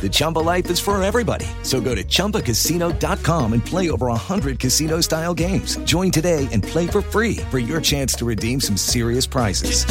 [0.00, 1.46] The Chumba life is for everybody.
[1.62, 5.76] So go to ChumbaCasino.com and play over 100 casino style games.
[5.78, 9.84] Join today and play for free for your chance to redeem some serious prizes.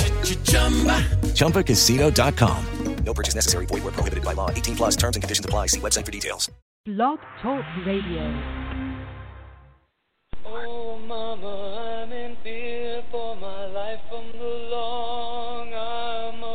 [1.35, 2.65] ChumbaCasino.com.
[3.07, 3.65] No purchase necessary.
[3.67, 4.49] Void were prohibited by law.
[4.49, 4.95] 18 plus.
[4.97, 5.67] Terms and conditions apply.
[5.67, 6.51] See website for details.
[6.85, 8.23] Blog Talk Radio.
[10.45, 16.46] Oh, Mama, I'm in fear for my life from the long arm of the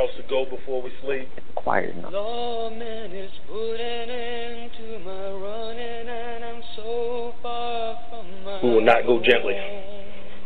[0.00, 0.06] law.
[0.06, 1.28] Got miles to go before we sleep.
[1.54, 2.12] Quiet enough.
[2.12, 8.60] Lawman is putting an end to my running, and I'm so far from my.
[8.62, 9.54] We will not go gently.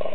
[0.01, 0.07] Uh,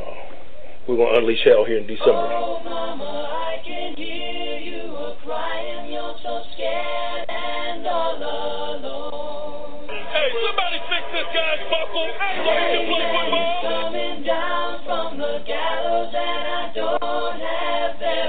[0.88, 2.12] we're going to unleash hell here in December.
[2.12, 5.92] Oh, Mama, I can hear you a crying.
[5.92, 9.88] You're so scared and all alone.
[9.88, 12.10] Hey, somebody fix this guy's buckle.
[12.20, 13.62] I know he can play football.
[13.62, 17.69] Coming down from the gallows, and I don't have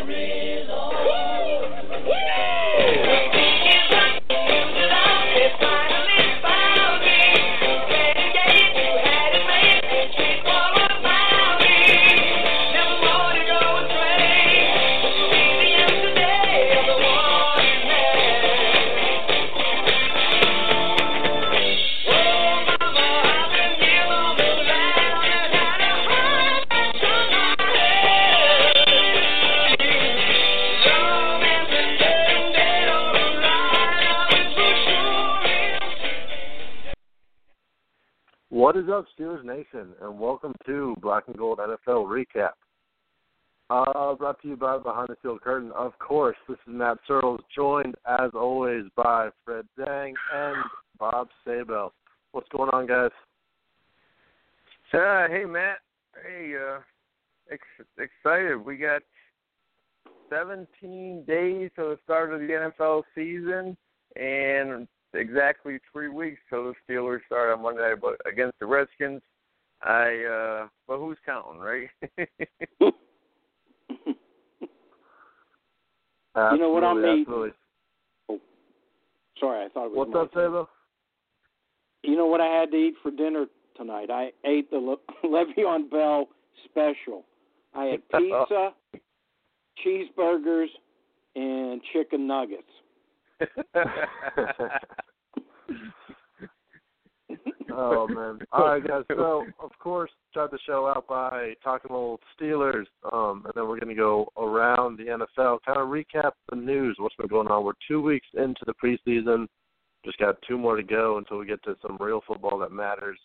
[0.06, 1.39] very long.
[38.70, 42.50] What is up, Steelers Nation, and welcome to Black and Gold NFL Recap.
[43.68, 45.72] Uh, brought to you by Behind the Steel Curtain.
[45.72, 50.56] Of course, this is Matt Searles, joined as always by Fred Zhang and
[51.00, 51.92] Bob Sabel.
[52.30, 53.10] What's going on, guys?
[54.94, 55.78] Uh, hey, Matt.
[56.24, 56.78] Hey, uh,
[57.50, 58.64] ex- excited.
[58.64, 59.02] We got
[60.28, 63.76] 17 days to the start of the NFL season,
[64.14, 69.22] and exactly three weeks till the Steelers start on Monday but against the Redskins.
[69.82, 71.88] I uh but who's counting, right?
[76.36, 77.20] Absolutely, know what I mean?
[77.20, 77.50] Absolutely.
[79.40, 80.66] Sorry, I thought it was What's up, turn.
[82.02, 84.10] You know what I had to eat for dinner tonight?
[84.10, 86.28] I ate the Le- Le'Veon Bell
[86.66, 87.24] special.
[87.74, 88.70] I had pizza,
[89.84, 90.68] cheeseburgers,
[91.34, 92.62] and chicken nuggets.
[97.72, 98.40] oh man!
[98.52, 99.04] All right, guys.
[99.08, 103.68] So of course, start the show out by talking a little Steelers, um, and then
[103.68, 107.48] we're going to go around the NFL, kind of recap the news, what's been going
[107.48, 107.64] on.
[107.64, 109.46] We're two weeks into the preseason.
[110.04, 113.18] Just got two more to go until we get to some real football that matters.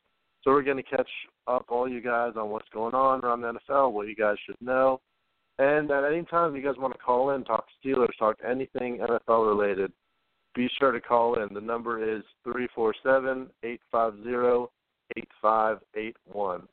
[0.44, 1.09] So we're going to catch
[1.47, 4.62] up all you guys on what's going on around the NFL, what you guys should
[4.62, 5.00] know.
[5.57, 9.47] And at any time you guys want to call in, talk Steelers, talk anything NFL
[9.47, 9.91] related,
[10.56, 11.54] be sure to call in.
[11.54, 14.72] The number is three four seven eight five zero
[15.18, 16.63] eight five eight one.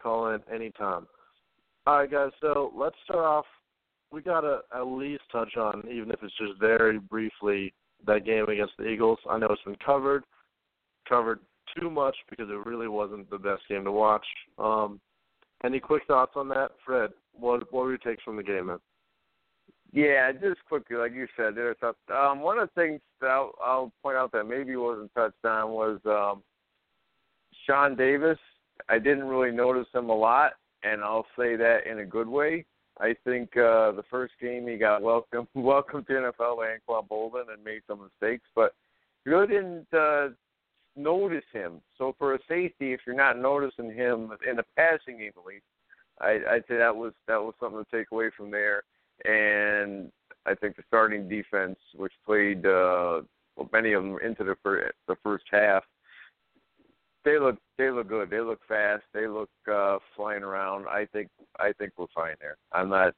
[0.00, 1.06] Call in anytime.
[1.86, 2.30] All right, guys.
[2.40, 3.46] So let's start off.
[4.10, 7.74] We gotta at least touch on, even if it's just very briefly,
[8.06, 9.18] that game against the Eagles.
[9.28, 10.24] I know it's been covered,
[11.08, 11.40] covered
[11.78, 14.26] too much because it really wasn't the best game to watch.
[14.58, 15.00] Um,
[15.64, 17.10] any quick thoughts on that, Fred?
[17.32, 18.78] What what were your takes from the game, man?
[19.94, 21.76] Yeah, just quickly, like you said, there's
[22.12, 25.70] um, one of the things that I'll, I'll point out that maybe wasn't touched on
[25.70, 26.42] was um,
[27.64, 28.38] Sean Davis.
[28.88, 32.64] I didn't really notice him a lot, and I'll say that in a good way.
[32.98, 37.52] I think uh, the first game he got welcome welcome to NFL by Anquan Boldin
[37.54, 38.74] and made some mistakes, but
[39.24, 40.30] really didn't uh,
[40.96, 41.80] notice him.
[41.98, 45.64] So for a safety, if you're not noticing him in the passing game at least,
[46.20, 48.82] I, I'd say that was that was something to take away from there.
[49.24, 50.10] And
[50.46, 53.22] I think the starting defense, which played uh,
[53.56, 55.84] well, many of them into the first, the first half,
[57.24, 58.30] they look they look good.
[58.30, 59.02] They look fast.
[59.12, 60.86] They look uh, flying around.
[60.88, 61.28] I think
[61.58, 62.56] I think we're fine there.
[62.72, 63.14] I'm not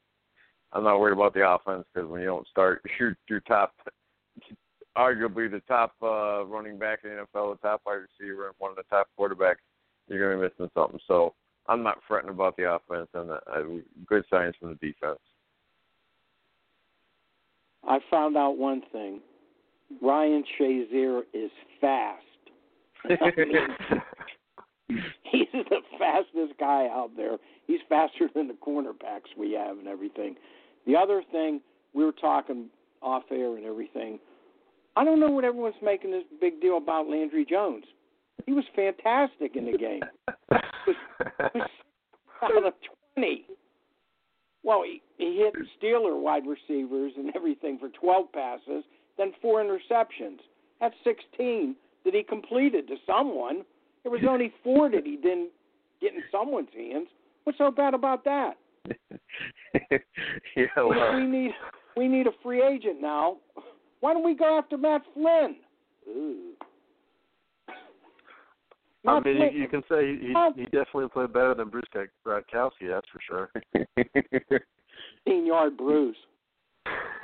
[0.73, 3.73] I'm not worried about the offense because when you don't start your your top,
[4.97, 8.71] arguably the top uh, running back in the NFL, the top wide receiver, and one
[8.71, 9.55] of the top quarterbacks,
[10.07, 10.99] you're going to be missing something.
[11.07, 11.33] So
[11.67, 13.63] I'm not fretting about the offense and the, uh,
[14.05, 15.19] good signs from the defense.
[17.87, 19.21] I found out one thing.
[20.01, 22.23] Ryan Shazier is fast.
[25.23, 27.37] he's the fastest guy out there.
[27.67, 30.35] He's faster than the cornerbacks we have and everything.
[30.85, 31.61] The other thing
[31.93, 32.67] we were talking
[33.01, 34.19] off air and everything.
[34.95, 37.85] I don't know what everyone's making this big deal about Landry Jones.
[38.45, 40.01] He was fantastic in the game.
[40.85, 40.95] He was,
[41.53, 41.69] was
[42.43, 42.73] out of
[43.15, 43.45] twenty.
[44.67, 48.83] Well, he, he hit Steeler wide receivers and everything for 12 passes,
[49.17, 50.39] then four interceptions.
[50.81, 51.73] That's 16
[52.03, 53.63] that he completed to someone.
[54.03, 55.51] There was only four that he didn't
[56.01, 57.07] get in someone's hands.
[57.45, 58.57] What's so bad about that?
[60.57, 61.15] yeah, well.
[61.15, 61.51] we, need
[61.95, 63.37] we need a free agent now.
[64.01, 65.55] Why don't we go after Matt Flynn?
[66.09, 66.51] Ooh.
[69.07, 71.85] I mean, you, you can say he, he definitely played better than Bruce
[72.25, 73.51] Gradkowski, that's for sure.
[75.25, 76.15] Fifteen yard Bruce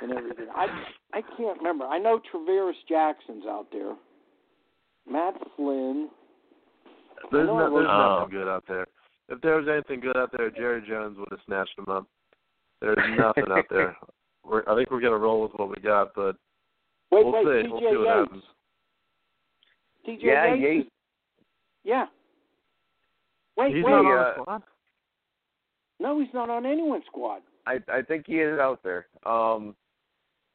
[0.02, 0.46] and everything.
[0.54, 0.66] I
[1.12, 1.84] I can't remember.
[1.86, 3.94] I know Tarvaris Jackson's out there.
[5.10, 6.08] Matt Flynn.
[7.30, 8.18] There's, no, there's Oh.
[8.20, 8.86] nothing good out there.
[9.28, 12.06] If there was anything good out there, Jerry Jones would have snatched him up.
[12.80, 13.96] There's nothing out there.
[14.44, 16.36] We're, I think we're gonna roll with what we got, but
[17.10, 17.68] Wait, we'll wait, see.
[17.68, 18.08] TJ We'll see what Yates.
[18.08, 18.42] happens.
[20.06, 20.62] TJ Yeah, Yates.
[20.62, 20.90] Yates.
[21.84, 22.06] Is- Yeah.
[23.56, 23.90] Wait, He's wait.
[23.90, 24.62] not on uh, squad.
[26.00, 27.42] No, he's not on anyone's squad.
[27.66, 29.06] I I think he is out there.
[29.24, 29.76] Um,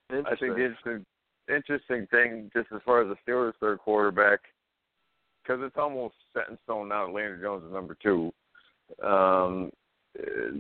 [0.09, 0.49] I think Interesting.
[0.55, 1.05] the interesting,
[1.47, 4.39] interesting thing, just as far as the Steelers' third quarterback,
[5.41, 7.05] because it's almost set in stone now.
[7.07, 8.33] that Landry Jones is number two.
[9.03, 9.71] Um,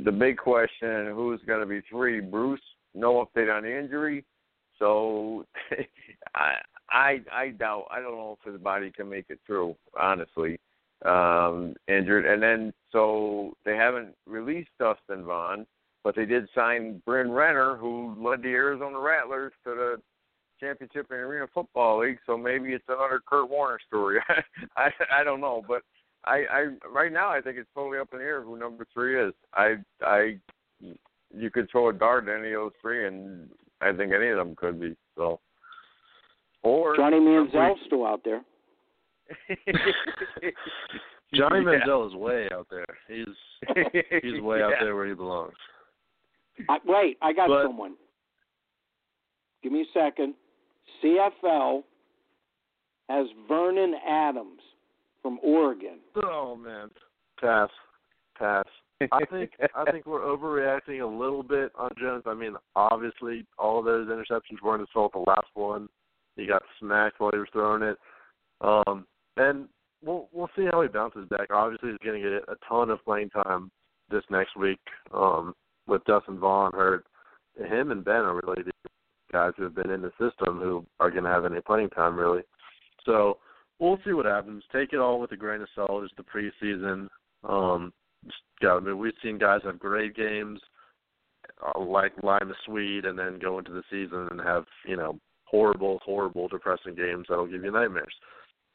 [0.05, 2.19] the big question: Who's going to be three?
[2.21, 2.61] Bruce.
[2.95, 4.23] No update on the injury,
[4.79, 5.45] so
[6.35, 6.53] I
[6.91, 7.87] I I doubt.
[7.91, 9.75] I don't know if his body can make it through.
[9.99, 10.59] Honestly,
[11.05, 15.65] um, injured, and then so they haven't released Dustin Vaughn
[16.03, 19.95] but they did sign Bryn Renner, who led the Arizona Rattlers to the
[20.59, 22.19] championship in Arena Football League.
[22.25, 24.19] So maybe it's another Kurt Warner story.
[24.77, 25.81] I I don't know, but
[26.25, 29.21] I I right now I think it's totally up in the air who number three
[29.21, 29.33] is.
[29.53, 30.39] I I
[30.81, 33.49] you could throw a dart at any of those three, and
[33.81, 34.95] I think any of them could be.
[35.15, 35.39] So
[36.63, 38.41] or Johnny Manziel's still out there.
[41.33, 41.79] Johnny Yeah.
[41.85, 42.85] Manziel is way out there.
[43.07, 43.27] He's
[44.23, 45.53] he's way out there where he belongs.
[46.67, 47.95] I, wait, I got But- someone.
[49.61, 50.35] Give me a second.
[51.03, 51.83] CFL
[53.09, 54.61] has Vernon Adams
[55.21, 55.99] from Oregon.
[56.23, 56.89] Oh man,
[57.41, 57.69] pass,
[58.37, 58.63] pass.
[59.11, 62.23] I think I think we're overreacting a little bit on Jones.
[62.25, 65.11] I mean, obviously, all of those interceptions weren't his fault.
[65.13, 65.87] The last one,
[66.39, 67.97] he got smacked while he was throwing it.
[68.61, 69.05] Um,
[69.37, 69.67] and
[70.03, 71.47] we'll we'll see how he bounces back.
[71.51, 73.71] Obviously, he's going to get a ton of playing time
[74.09, 74.79] this next week
[75.13, 75.53] um,
[75.87, 77.05] with Dustin Vaughn hurt.
[77.57, 78.71] Him and Ben are really the
[79.31, 82.17] guys who have been in the system who are going to have any playing time,
[82.17, 82.41] really.
[83.05, 83.37] So
[83.79, 84.63] we'll see what happens.
[84.71, 86.03] Take it all with a grain of salt.
[86.03, 87.07] It's the preseason.
[87.43, 87.93] Um,
[88.61, 90.59] yeah, I mean, we've seen guys have great games,
[91.65, 95.17] uh, like Lima Swede, and then go into the season and have you know
[95.49, 98.13] horrible, horrible, depressing games that'll give you nightmares.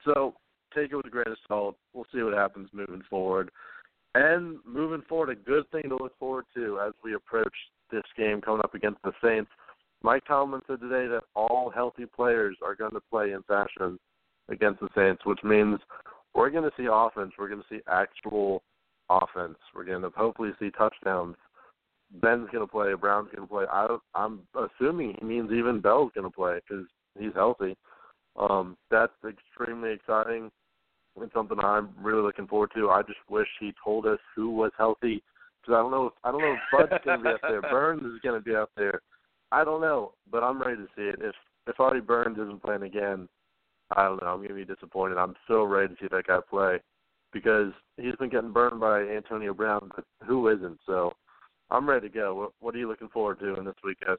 [0.04, 0.34] So
[0.74, 1.76] take it with a grain of salt.
[1.92, 3.50] We'll see what happens moving forward.
[4.14, 7.54] And moving forward, a good thing to look forward to as we approach
[7.90, 9.50] this game coming up against the Saints.
[10.02, 13.98] Mike Tomlin said today that all healthy players are going to play in fashion
[14.48, 15.78] against the Saints, which means
[16.34, 17.32] we're going to see offense.
[17.38, 18.62] We're going to see actual
[19.08, 19.56] offense.
[19.74, 21.36] We're going to hopefully see touchdowns
[22.14, 23.64] Ben's going to play, Brown's going to play.
[23.70, 26.86] I, I'm assuming he means even Bell's going to play because
[27.18, 27.76] he's healthy.
[28.36, 30.50] Um, that's extremely exciting
[31.20, 32.90] and something I'm really looking forward to.
[32.90, 35.22] I just wish he told us who was healthy
[35.60, 36.06] because I don't know.
[36.06, 37.62] If, I don't know if Bud's going to be up there.
[37.70, 39.00] Burns is going to be up there.
[39.52, 41.16] I don't know, but I'm ready to see it.
[41.20, 41.34] If
[41.66, 43.28] if Artie Burns isn't playing again,
[43.96, 44.28] I don't know.
[44.28, 45.16] I'm going to be disappointed.
[45.16, 46.80] I'm so ready to see that guy play
[47.32, 50.78] because he's been getting burned by Antonio Brown, but who isn't?
[50.86, 51.12] So
[51.70, 52.34] I'm ready to go.
[52.34, 54.16] What, what are you looking forward to in this week, guys?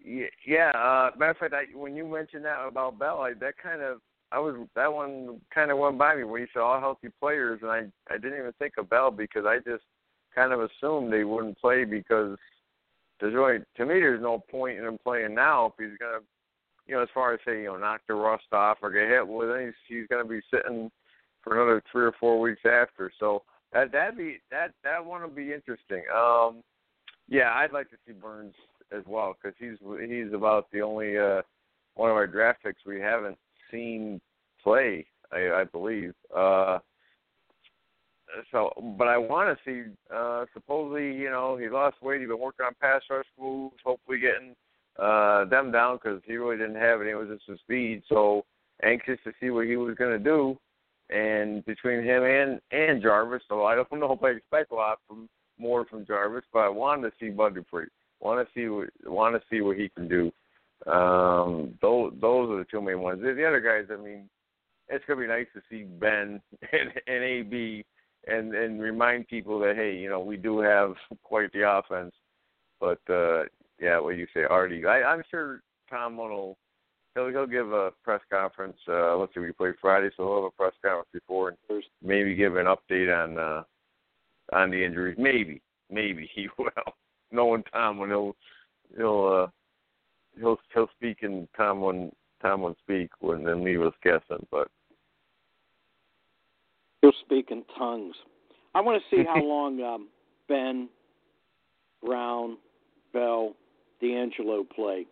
[0.00, 3.82] Yeah, uh, matter of fact, I, when you mentioned that about Bell, I, that kind
[3.82, 3.98] of
[4.30, 7.60] I was that one kind of went by me when you said all healthy players,
[7.62, 9.84] and I I didn't even think of Bell because I just
[10.34, 12.38] kind of assumed they wouldn't play because
[13.20, 16.20] there's really to me there's no point in him playing now if he's gonna
[16.86, 19.26] you know as far as say you know knock the rust off or get hit
[19.26, 20.90] well then he's he's gonna be sitting
[21.42, 25.28] for another three or four weeks after so that that'd be that that one will
[25.28, 26.62] be interesting um
[27.28, 28.54] yeah I'd like to see Burns
[28.96, 31.42] as well because he's he's about the only uh
[31.94, 33.38] one of our draft picks we haven't
[33.70, 34.20] seen
[34.62, 36.78] play I, I believe uh
[38.52, 39.90] so, but I want to see.
[40.14, 42.20] Uh, supposedly, you know, he lost weight.
[42.20, 43.76] He's been working on pass rush moves.
[43.84, 44.54] Hopefully, getting
[44.98, 47.10] uh, them down because he really didn't have any.
[47.10, 48.02] It was just the speed.
[48.08, 48.44] So
[48.82, 50.58] anxious to see what he was going to do.
[51.10, 54.98] And between him and and Jarvis, so I don't know if I expect a lot
[55.06, 57.86] from more from Jarvis, but I wanted to see Bud Dupree.
[58.20, 60.32] Want to see what want to see what he can do.
[60.90, 63.22] Um, those those are the two main ones.
[63.22, 64.28] The, the other guys, I mean,
[64.88, 66.40] it's gonna be nice to see Ben
[66.72, 67.84] and, and AB
[68.26, 72.12] and and remind people that hey, you know, we do have quite the offense.
[72.80, 73.44] But uh
[73.80, 74.84] yeah, what you say, Artie.
[74.84, 76.56] I, I'm sure Tom will
[77.14, 78.76] he'll he'll give a press conference.
[78.88, 82.34] Uh let's see, we play Friday, so he'll have a press conference before and maybe
[82.34, 83.62] give an update on uh
[84.52, 85.16] on the injuries.
[85.18, 85.62] Maybe.
[85.90, 86.70] Maybe he will.
[87.30, 88.36] Knowing Tom when he'll
[88.96, 89.50] he'll uh
[90.38, 92.10] he'll he'll speak and Tom when
[92.40, 94.68] Tom will speak when then leave us guessing, but
[97.00, 98.14] He'll speak in tongues.
[98.74, 100.08] I want to see how long um,
[100.48, 100.88] Ben,
[102.04, 102.58] Brown,
[103.12, 103.54] Bell,
[104.00, 105.06] D'Angelo play.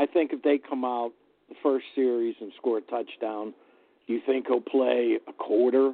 [0.00, 1.12] I think if they come out
[1.50, 3.52] the first series and score a touchdown,
[4.06, 5.92] you think he'll play a quarter,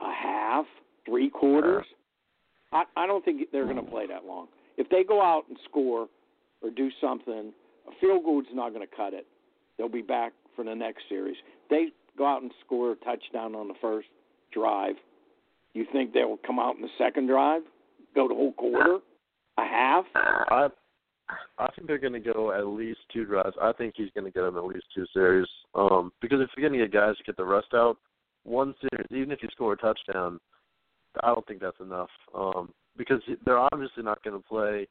[0.00, 0.64] a half,
[1.06, 1.86] three quarters?
[2.72, 4.48] I, I don't think they're going to play that long.
[4.76, 6.08] If they go out and score
[6.62, 7.52] or do something,
[7.86, 9.24] a field goal's not going to cut it.
[9.78, 11.36] They'll be back for the next series.
[11.70, 14.08] They go out and score a touchdown on the first
[14.52, 14.96] drive.
[15.74, 17.62] You think they'll come out in the second drive,
[18.16, 18.98] go the whole quarter,
[19.58, 20.06] a half?
[20.16, 20.68] I
[21.58, 23.56] I think they're going to go at least two drives.
[23.60, 25.46] I think he's going to get at least two series.
[25.74, 27.96] Um, because if you're going to get guys to get the rust out,
[28.44, 30.40] one series, even if you score a touchdown,
[31.22, 32.08] I don't think that's enough.
[32.34, 34.86] Um, because they're obviously not going to play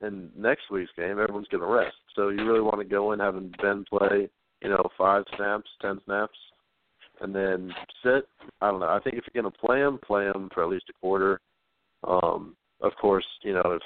[0.00, 1.18] in next week's game.
[1.18, 1.96] Everyone's going to rest.
[2.14, 4.28] So you really want to go in having Ben play,
[4.62, 6.38] you know, five snaps, ten snaps,
[7.20, 7.72] and then
[8.02, 8.26] sit.
[8.60, 8.88] I don't know.
[8.88, 11.40] I think if you're going to play him, play him for at least a quarter.
[12.06, 13.82] Um, of course, you know if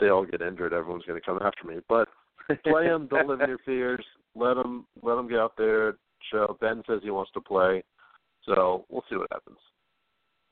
[0.00, 1.76] they all get injured, everyone's going to come after me.
[1.88, 2.08] But
[2.64, 3.06] play them.
[3.08, 4.04] Don't live in your fears.
[4.34, 5.96] Let them let them get out there.
[6.30, 7.82] Show Ben says he wants to play,
[8.44, 9.58] so we'll see what happens.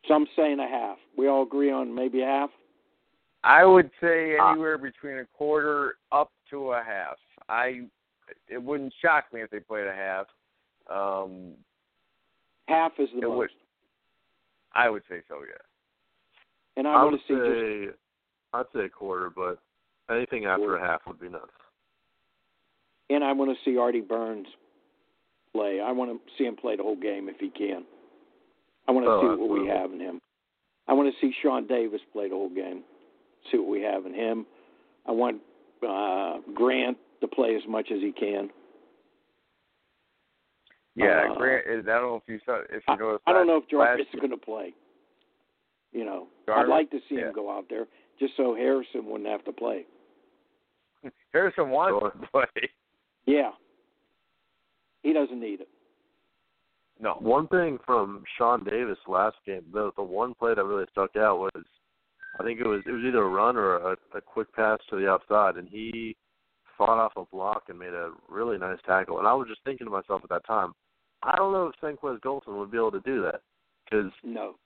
[0.08, 0.98] Some saying a half.
[1.16, 2.50] We all agree on maybe a half.
[3.42, 7.16] I would say anywhere between a quarter up to a half.
[7.48, 7.82] I
[8.48, 10.26] it wouldn't shock me if they played a half.
[10.90, 11.52] Um,
[12.68, 13.36] half is the it most.
[13.36, 13.50] Would,
[14.74, 15.60] I would say so, yeah.
[16.76, 17.98] And I, I want would to see say just
[18.54, 19.58] I'd say a quarter, but
[20.14, 21.50] anything after a half would be nuts.
[23.10, 24.46] and I want to see Artie Burns
[25.52, 25.80] play.
[25.80, 27.84] I want to see him play the whole game if he can.
[28.88, 30.20] I want to Oh, see what we have in him.
[30.88, 32.82] I want to see Sean Davis play the whole game.
[33.50, 34.46] See what we have in him.
[35.06, 35.40] I want
[35.86, 38.50] uh, Grant to play as much as he can.
[40.96, 41.66] Yeah, Uh, Grant.
[41.68, 43.24] I don't know if you saw if you noticed.
[43.26, 44.72] I don't know if Jarvis is going to play.
[45.92, 46.64] You know, Jarvis?
[46.64, 47.28] I'd like to see Yeah.
[47.28, 47.86] him go out there
[48.18, 49.84] just so Harrison wouldn't have to play.
[51.32, 52.44] Harrison wants to play.
[53.26, 53.52] Yeah,
[55.02, 55.68] he doesn't need it.
[57.00, 57.14] No.
[57.20, 61.38] One thing from Sean Davis last game, the the one play that really stuck out
[61.38, 61.64] was,
[62.38, 64.96] I think it was it was either a run or a, a quick pass to
[64.96, 66.14] the outside, and he
[66.76, 69.18] fought off a block and made a really nice tackle.
[69.18, 70.72] And I was just thinking to myself at that time,
[71.22, 73.40] I don't know if Senquez Golson would be able to do that
[73.84, 74.56] because No.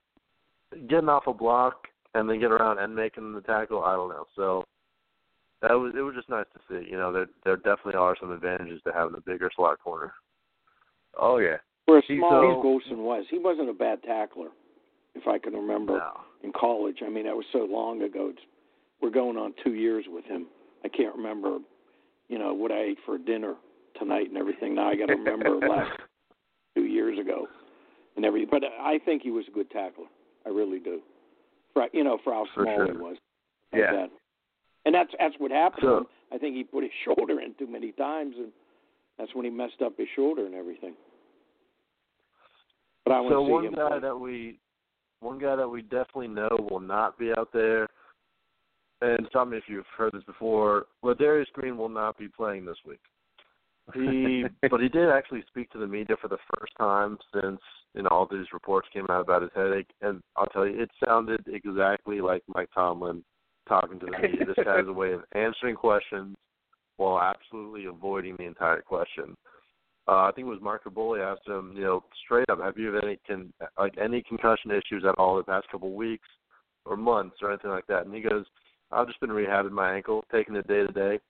[0.89, 4.25] getting off a block and then get around and making the tackle, I don't know.
[4.35, 4.65] So
[5.63, 6.91] that was it was just nice to see.
[6.91, 10.13] You know, there there definitely are some advantages to having a bigger slot corner.
[11.19, 11.57] Oh yeah.
[11.87, 12.63] Where He's small so-
[12.95, 14.49] Golson was, he wasn't a bad tackler,
[15.15, 15.95] if I can remember.
[15.99, 16.13] No.
[16.43, 16.99] in college.
[17.05, 18.29] I mean, that was so long ago.
[18.31, 18.43] It's,
[19.01, 20.47] we're going on two years with him.
[20.85, 21.59] I can't remember,
[22.29, 23.55] you know, what I ate for dinner
[23.99, 24.75] tonight and everything.
[24.75, 25.99] Now I got to remember last
[26.77, 27.47] two years ago
[28.17, 28.49] and everything.
[28.51, 30.07] But I think he was a good tackler.
[30.45, 31.01] I really do.
[31.79, 32.87] For you know, for how For small sure.
[32.93, 33.17] he was.
[33.73, 33.93] Like Yeah.
[33.93, 34.11] That.
[34.85, 35.83] And that's that's what happened.
[35.83, 38.53] So- I think he put his shoulder in too many times, and
[39.19, 40.95] that's when he messed up his shoulder and everything.
[43.05, 44.01] But I want so to see one him guy play.
[44.01, 44.59] that we,
[45.21, 47.89] one guy that we definitely know will not be out there,
[49.01, 50.87] and tell me if you've heard this before.
[51.03, 53.01] Ladarius Green will not be playing this week.
[53.95, 57.61] He, but he did actually speak to the media for the first time since
[57.95, 61.45] know all these reports came out about his headache, and I'll tell you, it sounded
[61.47, 63.25] exactly like Mike Tomlin
[63.69, 64.47] talking to the media.
[64.47, 66.37] this has a way of answering questions
[66.97, 69.35] while absolutely avoiding the entire question.
[70.09, 72.93] Uh, I think it was Mark Kaboly asked him, you know, straight up, have you
[72.93, 76.29] had any con- like any concussion issues at all the past couple weeks
[76.87, 78.07] or months or anything like that?
[78.07, 78.45] And he goes,
[78.91, 81.21] I've just been rehabbing my ankle, taking it day to day.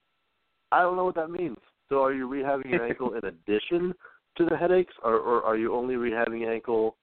[0.71, 1.57] I don't know what that means.
[1.89, 3.95] So are you rehabbing your ankle in addition
[4.39, 6.97] to the headaches, or, or are you only rehabbing ankle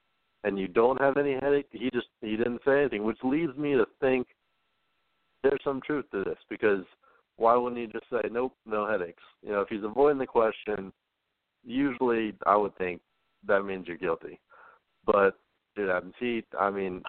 [0.43, 1.67] and you don't have any headache?
[1.71, 4.27] He just he didn't say anything, which leads me to think
[5.43, 6.83] there's some truth to this because
[7.37, 9.23] why wouldn't he just say nope, no headaches?
[9.43, 10.91] You know, if he's avoiding the question,
[11.63, 13.01] usually I would think
[13.47, 14.39] that means you're guilty.
[15.05, 15.37] But
[15.75, 17.03] dude, I he I mean,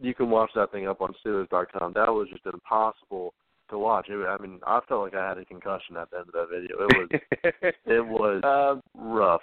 [0.00, 1.92] you can watch that thing up on Steelers.com.
[1.94, 3.34] That was just impossible
[3.70, 4.06] to watch.
[4.08, 6.48] It, I mean, I felt like I had a concussion at the end of that
[6.50, 6.86] video.
[6.86, 7.20] It was
[7.86, 9.42] it was Um, rough.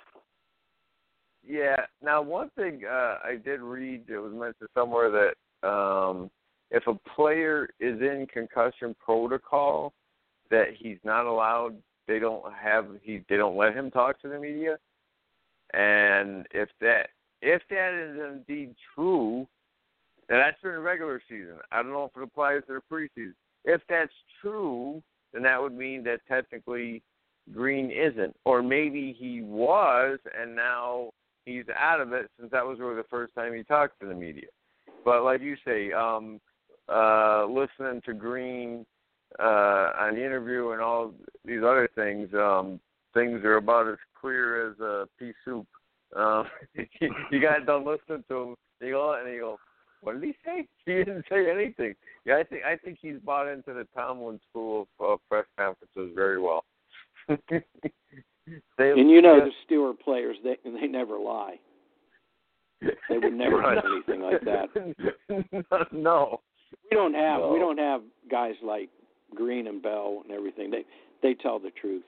[1.45, 1.75] Yeah.
[2.01, 6.29] Now, one thing uh, I did read, it was mentioned somewhere that um,
[6.71, 9.93] if a player is in concussion protocol,
[10.49, 11.75] that he's not allowed.
[12.07, 13.21] They don't have he.
[13.29, 14.77] They don't let him talk to the media.
[15.73, 17.09] And if that
[17.41, 19.47] if that is indeed true,
[20.29, 21.57] and that's during the regular season.
[21.71, 23.33] I don't know if it applies to the preseason.
[23.65, 25.01] If that's true,
[25.33, 27.01] then that would mean that technically
[27.53, 31.11] Green isn't, or maybe he was, and now
[31.45, 34.13] he's out of it since that was really the first time he talked to the
[34.13, 34.47] media.
[35.05, 36.39] But like you say, um,
[36.89, 38.85] uh, listening to Green
[39.39, 41.13] uh, on the interview and all
[41.45, 42.79] these other things, um,
[43.13, 45.67] things are about as clear as a pea soup.
[46.15, 46.45] Um,
[47.31, 49.57] you got done listening to him, you go and you go,
[50.01, 50.67] what did he say?
[50.85, 51.95] He didn't say anything.
[52.25, 56.13] Yeah, I think I think he's bought into the Tomlin school of uh, press conferences
[56.13, 56.65] very well.
[58.77, 61.55] they, And you know the Stewart players, they they never lie.
[63.09, 63.81] They would never Right.
[63.81, 65.87] do anything like that.
[65.91, 66.41] no.
[66.91, 68.89] We don't have we don't have guys like
[69.35, 70.69] Green and Bell and everything.
[70.71, 70.83] They
[71.21, 72.03] they tell the truth.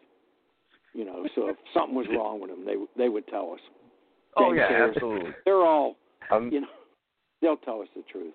[0.93, 3.59] You know, so if something was wrong with them, they they would tell us.
[4.37, 5.31] Oh yeah, Harris, absolutely.
[5.45, 5.95] They're all
[6.31, 6.67] Um, you know
[7.41, 8.33] they'll tell us the truth.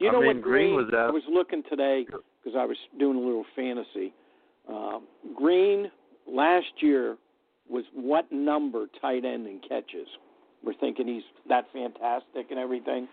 [0.00, 3.16] You I know mean, what Green was I was looking today because I was doing
[3.16, 4.12] a little fantasy.
[4.68, 5.90] Um, Green
[6.26, 7.16] last year
[7.68, 10.08] was what number tight end in catches?
[10.64, 13.08] We're thinking he's that fantastic and everything.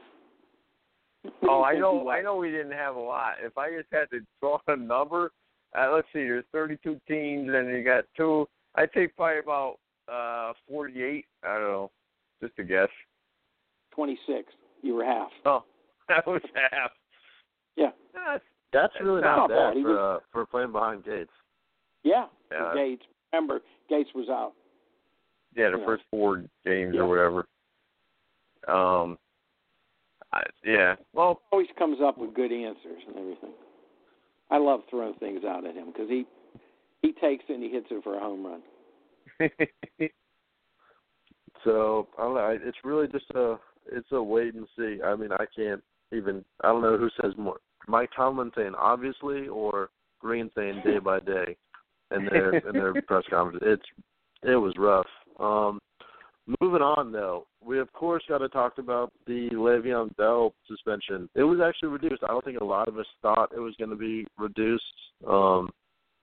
[1.48, 2.10] Oh, I know.
[2.10, 3.34] I know we didn't have a lot.
[3.44, 5.32] If I just had to draw a number,
[5.78, 6.20] uh, let's see.
[6.24, 8.48] There's 32 teams, and you got two.
[8.76, 9.78] I think probably about
[10.12, 11.26] uh 48.
[11.44, 11.92] I don't know.
[12.42, 12.90] Just a guess.
[13.94, 14.52] 26.
[14.82, 15.30] You were half.
[15.46, 15.64] Oh,
[16.10, 16.92] that was half.
[17.76, 17.92] Yeah.
[18.14, 18.44] That's,
[18.74, 19.74] That's really not not bad.
[19.76, 21.30] bad for uh, for playing behind Gates.
[22.04, 22.26] Yeah.
[22.52, 22.74] Yeah.
[22.76, 23.04] Gates.
[23.34, 24.54] Remember, Gates was out.
[25.56, 25.86] yeah, the Yeah.
[25.86, 27.02] first four games Yeah.
[27.02, 27.48] or whatever.
[28.68, 29.18] Um.
[30.34, 30.96] I, yeah.
[31.14, 33.52] Well, Always comes up with good answers and everything.
[34.50, 36.26] I love throwing things out at him because he
[37.02, 38.62] he takes it and he hits it for a home run.
[41.64, 42.40] So I don't know.
[42.42, 43.60] I- It's really just a
[43.92, 45.00] it's a wait and see.
[45.04, 46.44] I mean, I can't even.
[46.64, 47.58] I don't know who says more.
[47.88, 51.56] Mike Tomlin saying obviously, or Green saying day by day,
[52.16, 53.64] in their in their press conference.
[53.66, 53.84] It's
[54.44, 55.08] it was rough.
[55.40, 55.80] Um,
[56.60, 61.30] moving on though, we of course got to talk about the Le'Veon Bell suspension.
[61.36, 62.24] It was actually reduced.
[62.24, 64.84] I don't think a lot of us thought it was going to be reduced.
[65.28, 65.70] Um,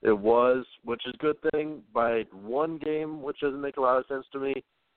[0.03, 3.99] it was, which is a good thing, by one game, which doesn't make a lot
[3.99, 4.55] of sense to me.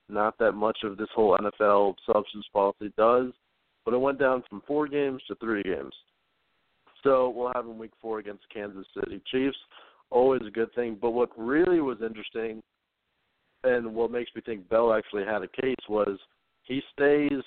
[0.09, 3.31] Not that much of this whole NFL substance policy does,
[3.85, 5.93] but it went down from four games to three games.
[7.03, 9.57] So we'll have him week four against Kansas City Chiefs.
[10.11, 10.97] Always a good thing.
[11.01, 12.61] But what really was interesting
[13.63, 16.17] and what makes me think Bell actually had a case was
[16.63, 17.41] he stays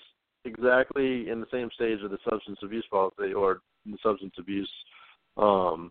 [0.45, 4.71] exactly in the same stage of the substance abuse policy or the substance abuse
[5.37, 5.91] um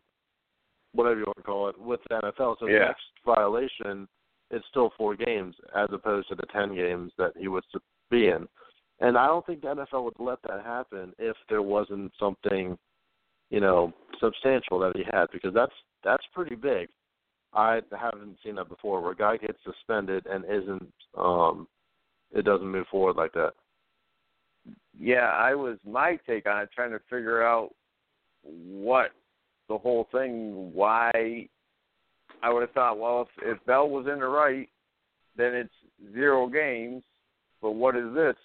[0.94, 2.56] whatever you want to call it with the NFL.
[2.60, 4.08] So the next violation
[4.52, 7.80] is still four games as opposed to the ten games that he was to
[8.12, 8.48] be in.
[9.00, 12.78] And I don't think the NFL would let that happen if there wasn't something,
[13.50, 16.90] you know, substantial that he had because that's that's pretty big.
[17.54, 21.68] I haven't seen that before where a guy gets suspended and isn't um
[22.34, 23.54] it doesn't move forward like that.
[25.00, 27.70] Yeah, I was my take on it, trying to figure out
[28.44, 29.12] what
[29.70, 31.48] the whole thing, why
[32.42, 34.68] I would have thought, well, if, if Bell was in the right,
[35.38, 37.04] then it's zero games.
[37.62, 38.36] But what is this?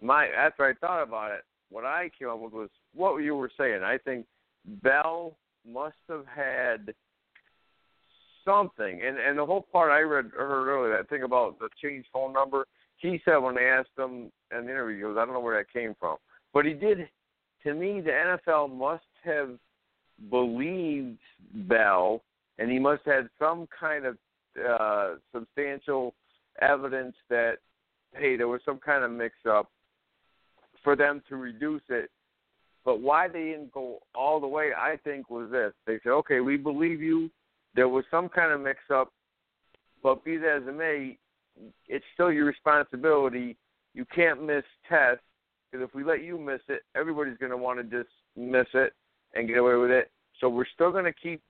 [0.00, 3.50] My after I thought about it, what I came up with was what you were
[3.58, 3.82] saying.
[3.82, 4.26] I think
[4.82, 5.36] Bell
[5.70, 6.94] must have had
[8.44, 12.06] something, and and the whole part I read heard earlier that thing about the change
[12.12, 12.66] phone number.
[12.98, 15.58] He said when they asked him in the interview, he goes, I don't know where
[15.58, 16.16] that came from,
[16.54, 17.08] but he did.
[17.64, 19.50] To me, the NFL must have
[20.30, 21.18] believed
[21.52, 22.22] Bell,
[22.58, 24.16] and he must have had some kind of
[24.64, 26.14] uh, substantial
[26.60, 27.56] evidence that
[28.18, 29.70] hey, there was some kind of mix-up
[30.82, 32.10] for them to reduce it.
[32.86, 36.40] But why they didn't go all the way, I think, was this: they said, okay,
[36.40, 37.28] we believe you.
[37.74, 39.12] There was some kind of mix-up,
[40.02, 41.18] but be that as it may,
[41.88, 43.56] it's still your responsibility.
[43.92, 45.24] You can't miss tests
[45.70, 48.94] because if we let you miss it, everybody's going to want to just miss it
[49.34, 50.10] and get away with it.
[50.40, 51.42] So we're still going to keep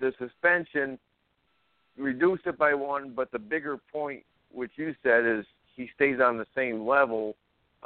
[0.00, 0.98] the suspension,
[1.96, 6.36] reduce it by one, but the bigger point, which you said, is he stays on
[6.36, 7.36] the same level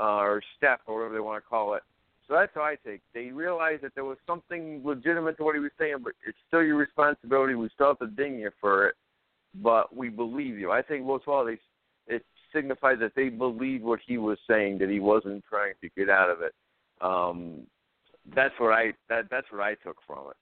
[0.01, 1.83] uh, or step or whatever they want to call it.
[2.29, 3.01] So that's how I take.
[3.15, 6.63] They realized that there was something legitimate to what he was saying, but it's still
[6.63, 7.55] your responsibility.
[7.55, 8.95] We still have to ding you for it,
[9.63, 10.71] but we believe you.
[10.71, 11.59] I think most of all, they
[12.07, 16.09] it signified that they believed what he was saying, that he wasn't trying to get
[16.09, 16.55] out of it.
[17.01, 17.67] Um,
[18.35, 20.37] that's what I that that's what I took from it.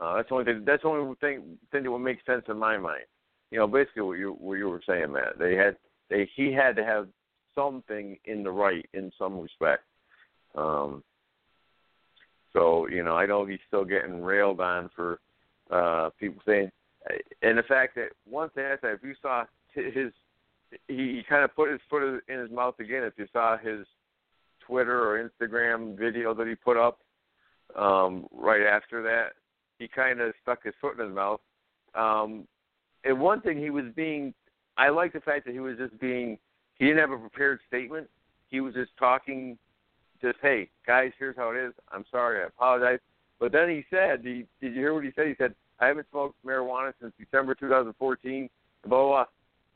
[0.00, 0.64] Uh, that's the only thing.
[0.66, 3.04] That's the only thing thing that would make sense in my mind.
[3.50, 5.38] You know, basically what you what you were saying, Matt.
[5.38, 5.76] They had
[6.10, 7.08] they he had to have
[7.54, 9.84] something in the right in some respect.
[10.54, 11.02] Um,
[12.54, 15.20] so you know, I know he's still getting railed on for
[15.70, 16.70] uh, people saying,
[17.42, 20.12] and the fact that one thing I said, if you saw his,
[20.88, 23.02] he, he kind of put his foot in his mouth again.
[23.02, 23.86] If you saw his
[24.66, 27.00] Twitter or Instagram video that he put up
[27.76, 29.32] um, right after that,
[29.78, 31.40] he kind of stuck his foot in his mouth.
[31.94, 32.46] Um,
[33.04, 34.32] and one thing he was being,
[34.76, 36.38] I like the fact that he was just being,
[36.78, 38.08] he didn't have a prepared statement.
[38.48, 39.58] He was just talking,
[40.20, 41.72] just hey guys, here's how it is.
[41.90, 42.98] I'm sorry, I apologize.
[43.40, 45.26] But then he said, he, did you hear what he said?
[45.26, 48.48] He said, I haven't smoked marijuana since December 2014.
[48.86, 49.08] Blah blah.
[49.08, 49.24] blah.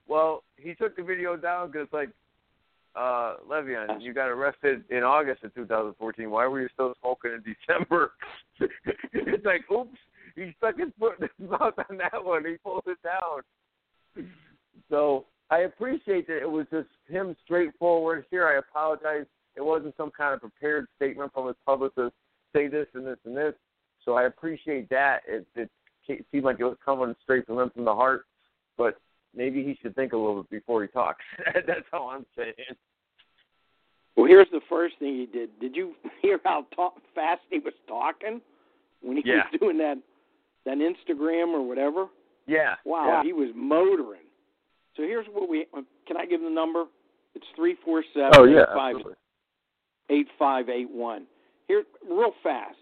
[0.07, 2.11] Well, he took the video down because it's like
[2.97, 6.31] uh, Le'Veon, you got arrested in August of 2014.
[6.31, 8.13] Why were you still smoking in December?
[9.13, 9.99] it's like, oops,
[10.35, 12.45] he stuck his foot in his mouth on that one.
[12.45, 14.27] He pulled it down.
[14.91, 18.25] So I appreciate that it was just him straightforward.
[18.31, 19.27] Here, I apologize.
[19.59, 22.15] It wasn't some kind of prepared statement from his publicist.
[22.55, 23.55] Say this and this and this.
[24.05, 25.23] So I appreciate that.
[25.27, 25.69] It, it
[26.31, 28.25] seemed like it was coming straight from him from the heart.
[28.77, 29.01] But
[29.35, 31.25] maybe he should think a little bit before he talks.
[31.67, 32.55] That's all I'm saying.
[34.17, 35.51] Well, here's the first thing he did.
[35.61, 38.41] Did you hear how talk, fast he was talking
[39.03, 39.43] when he Yeah.
[39.51, 39.97] was doing that
[40.67, 42.07] that Instagram or whatever?
[42.47, 42.77] Yeah.
[42.85, 43.23] Wow, Yeah.
[43.25, 44.23] he was motoring.
[44.97, 46.85] So here's what we uh, can I give the number?
[47.35, 49.15] It's three four seven Oh yeah, five absolutely.
[50.11, 51.27] Eight five eight one.
[51.67, 52.77] Here, real fast.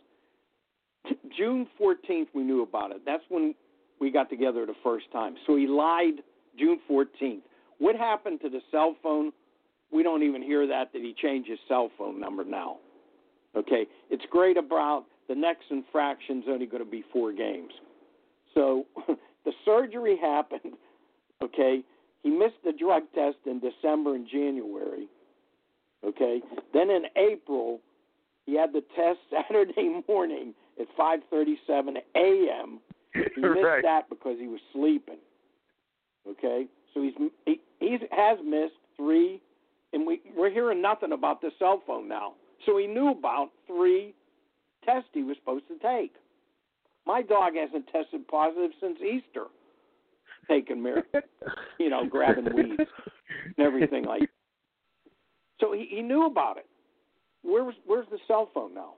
[1.08, 3.02] T- June fourteenth, we knew about it.
[3.04, 3.54] That's when
[4.00, 5.36] we got together the first time.
[5.46, 6.22] So he lied
[6.58, 7.44] June fourteenth.
[7.78, 9.32] What happened to the cell phone?
[9.92, 12.78] We don't even hear that that he changed his cell phone number now.
[13.56, 17.72] Okay, it's great about the next infraction's only going to be four games.
[18.54, 18.86] So
[19.44, 20.74] the surgery happened.
[21.42, 21.82] Okay,
[22.22, 25.06] he missed the drug test in December and January.
[26.06, 26.40] Okay,
[26.72, 27.80] then in April
[28.46, 32.80] he had the test Saturday morning at 5:37 a.m.
[33.12, 33.82] He missed Right.
[33.82, 35.18] that because he was sleeping.
[36.28, 37.14] Okay, so he's
[37.44, 39.40] he he's, has missed three,
[39.92, 42.34] and we we're hearing nothing about the cell phone now.
[42.64, 44.14] So he knew about three
[44.84, 46.14] tests he was supposed to take.
[47.06, 49.44] My dog hasn't tested positive since Easter,
[50.48, 51.04] taking mir,
[51.78, 52.82] you know, grabbing weeds
[53.56, 54.28] and everything like.
[55.60, 56.66] So he, he knew about it.
[57.42, 58.94] Where's where's the cell phone now?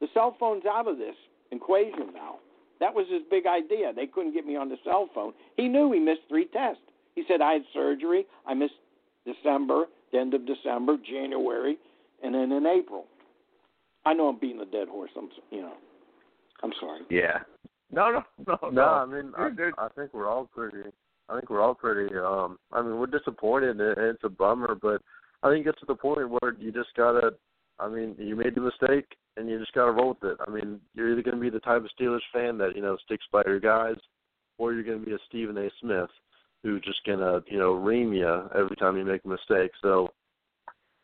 [0.00, 1.14] The cell phone's out of this
[1.50, 2.36] equation now.
[2.80, 3.92] That was his big idea.
[3.94, 5.32] They couldn't get me on the cell phone.
[5.56, 6.82] He knew he missed three tests.
[7.14, 8.26] He said I had surgery.
[8.46, 8.74] I missed
[9.24, 11.78] December, the end of December, January,
[12.22, 13.06] and then in April.
[14.04, 15.10] I know I'm beating a dead horse.
[15.16, 15.74] I'm you know.
[16.62, 17.02] I'm sorry.
[17.10, 17.38] Yeah.
[17.90, 20.90] No, no, no, No, I mean, I, I think we're all pretty.
[21.28, 22.14] I think we're all pretty.
[22.16, 23.80] Um, I mean, we're disappointed.
[23.80, 25.02] and It's a bummer, but
[25.42, 27.34] I think it's to the point where you just gotta.
[27.78, 30.38] I mean, you made the mistake, and you just gotta roll with it.
[30.46, 33.24] I mean, you're either gonna be the type of Steelers fan that you know sticks
[33.32, 33.96] by your guys,
[34.58, 35.68] or you're gonna be a Stephen A.
[35.80, 36.10] Smith
[36.62, 39.72] who's just gonna you know ream you every time you make a mistake.
[39.82, 40.10] So.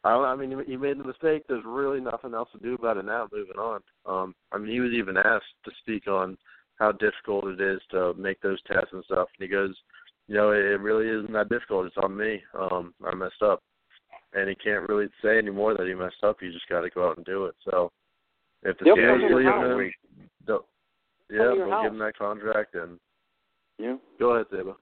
[0.04, 1.44] I, I mean, you made the mistake.
[1.46, 3.28] There's really nothing else to do about it now.
[3.32, 3.80] Moving on.
[4.04, 6.36] Um, I mean, he was even asked to speak on
[6.82, 9.76] how difficult it is to make those tests and stuff, and he goes,
[10.26, 11.86] you know, it really isn't that difficult.
[11.86, 12.42] It's on me.
[12.58, 13.62] Um, I messed up,
[14.34, 16.42] and he can't really say anymore that he messed up.
[16.42, 17.54] You just got to go out and do it.
[17.70, 17.92] So,
[18.62, 19.64] if the They'll Steelers come to your believe house.
[20.18, 20.66] him, they'll-
[21.30, 21.82] yeah, they'll house.
[21.84, 22.74] give him that contract.
[22.74, 22.98] And
[23.78, 23.96] Yeah.
[24.18, 24.76] go ahead, Saba.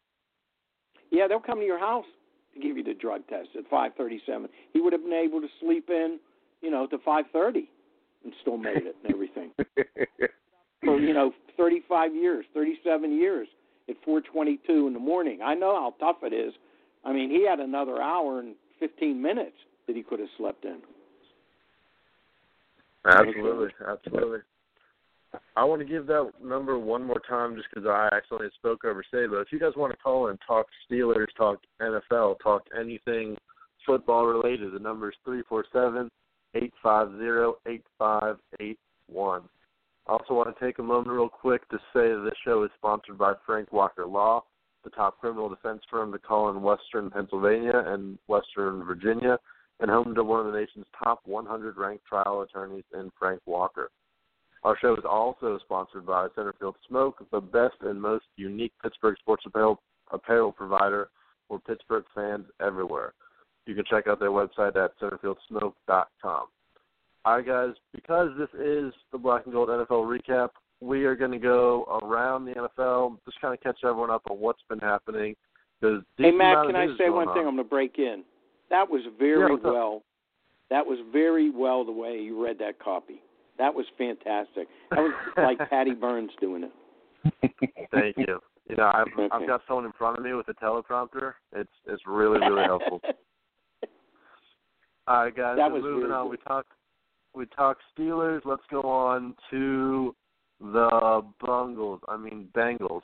[1.10, 2.06] Yeah, they'll come to your house
[2.54, 4.48] to give you the drug test at 5:37.
[4.72, 6.20] He would have been able to sleep in,
[6.60, 7.68] you know, to 5:30
[8.24, 9.52] and still made it and everything.
[10.84, 13.48] For you know, 35 years, 37 years
[13.88, 15.42] at 4:22 in the morning.
[15.42, 16.54] I know how tough it is.
[17.04, 20.78] I mean, he had another hour and 15 minutes that he could have slept in.
[23.06, 24.38] Absolutely, absolutely.
[25.56, 29.04] I want to give that number one more time just because I accidentally spoke over
[29.10, 29.40] Saba.
[29.40, 33.36] If you guys want to call and talk Steelers, talk NFL, talk anything
[33.86, 36.10] football related, the number is three four seven
[36.54, 39.42] eight five zero eight five eight one.
[40.08, 42.70] I also want to take a moment real quick to say that this show is
[42.76, 44.42] sponsored by Frank Walker Law,
[44.84, 49.38] the top criminal defense firm to call in Western Pennsylvania and Western Virginia,
[49.80, 53.90] and home to one of the nation's top 100 ranked trial attorneys in Frank Walker.
[54.62, 59.44] Our show is also sponsored by Centerfield Smoke, the best and most unique Pittsburgh sports
[59.46, 59.80] apparel,
[60.12, 61.08] apparel provider
[61.48, 63.14] for Pittsburgh fans everywhere.
[63.66, 66.46] You can check out their website at centerfieldsmoke.com.
[67.24, 71.32] All right, guys, because this is the Black and Gold NFL recap, we are going
[71.32, 75.34] to go around the NFL, just kind of catch everyone up on what's been happening.
[75.82, 77.38] A Hey Matt, can I say one thing?
[77.38, 78.22] I'm going to break in.
[78.70, 79.64] That was very Yeah, up?
[79.64, 80.02] well.
[80.70, 83.20] That was very well the way you read that copy.
[83.58, 84.68] That was fantastic.
[84.90, 86.72] That was like Patti Burns doing it.
[87.92, 88.38] Thank you.
[88.68, 91.32] You know, I've I've got someone in front of me with a teleprompter.
[91.52, 93.00] It's it's really really helpful.
[95.08, 95.56] All right, guys.
[95.56, 96.26] That so was moving on.
[96.26, 96.30] good.
[96.30, 96.72] We talked
[97.34, 98.42] we talked Steelers.
[98.44, 100.14] Let's go on to
[100.60, 102.00] the Bungles.
[102.08, 103.02] I mean Bengals.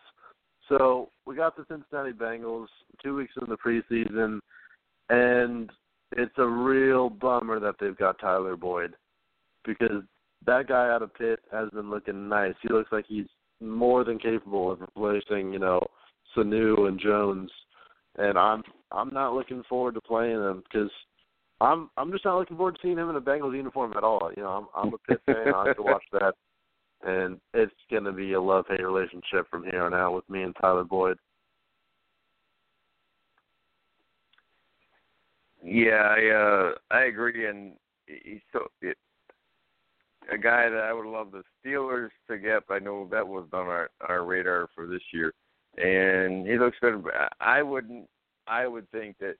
[0.68, 2.66] So we got the Cincinnati Bengals
[3.02, 4.40] two weeks in the preseason,
[5.08, 5.70] and
[6.12, 8.94] it's a real bummer that they've got Tyler Boyd
[9.64, 10.02] because
[10.46, 12.54] that guy out of Pitt has been looking nice.
[12.62, 13.26] He looks like he's
[13.60, 15.80] more than capable of replacing, you know,
[16.36, 17.50] Sanu and Jones.
[18.16, 20.90] And I'm I'm not looking forward to playing him because
[21.60, 24.30] I'm I'm just not looking forward to seeing him in a Bengals uniform at all.
[24.36, 25.54] You know, I'm I'm a Pitt fan.
[25.54, 26.34] I have to watch that,
[27.06, 30.54] and it's gonna be a love hate relationship from here on out with me and
[30.60, 31.16] Tyler Boyd.
[35.62, 37.72] Yeah, I uh I agree, and
[38.06, 38.96] he's so it,
[40.32, 42.64] a guy that I would love the Steelers to get.
[42.68, 45.32] I know that was on our our radar for this year,
[45.78, 47.04] and he looks good.
[47.40, 48.08] I wouldn't.
[48.48, 49.36] I would think that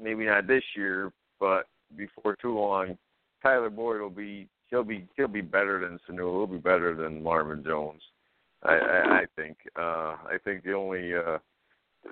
[0.00, 1.10] maybe not this year,
[1.40, 2.98] but before too long,
[3.42, 6.32] Tyler Boyd will be he'll be he'll be better than Sanu.
[6.32, 8.02] He'll be better than Marvin Jones.
[8.62, 9.56] I I, I think.
[9.76, 11.38] Uh I think the only uh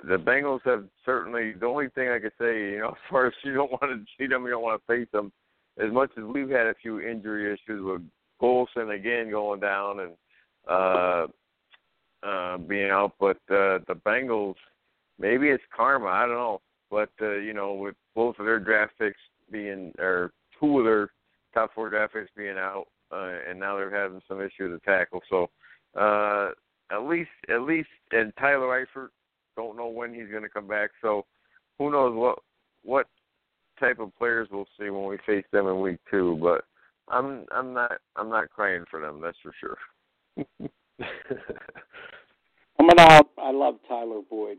[0.04, 3.32] the Bengals have certainly the only thing I could say, you know, as far as
[3.44, 5.32] you don't want to see them, you don't want to face them.
[5.78, 8.02] As much as we've had a few injury issues with
[8.40, 10.12] Golson again going down and
[10.68, 11.26] uh
[12.22, 14.56] uh being out, but uh the Bengals
[15.18, 16.60] maybe it's karma, I don't know.
[16.90, 19.18] But uh, you know, with both of their draft picks
[19.50, 21.10] being or two of their
[21.56, 25.22] top four draft picks being out, uh, and now they're having some issues to tackle.
[25.30, 25.48] So
[25.98, 26.50] uh
[26.92, 29.08] at least at least and Tyler Eifert
[29.56, 30.90] don't know when he's going to come back.
[31.00, 31.24] So
[31.78, 32.38] who knows what
[32.82, 33.06] what
[33.80, 36.38] type of players we'll see when we face them in week two.
[36.40, 36.64] But
[37.08, 39.20] I'm I'm not I'm not crying for them.
[39.20, 39.76] That's for sure.
[42.78, 43.22] I'm gonna.
[43.38, 44.58] I love Tyler Boyd.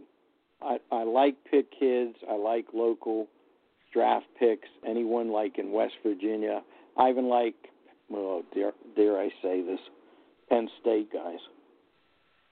[0.61, 2.15] I I like Pitt kids.
[2.29, 3.27] I like local
[3.93, 4.67] draft picks.
[4.85, 6.61] Anyone like in West Virginia.
[6.97, 7.55] I even like.
[8.09, 9.79] Well, dare dare I say this?
[10.49, 11.39] Penn State guys.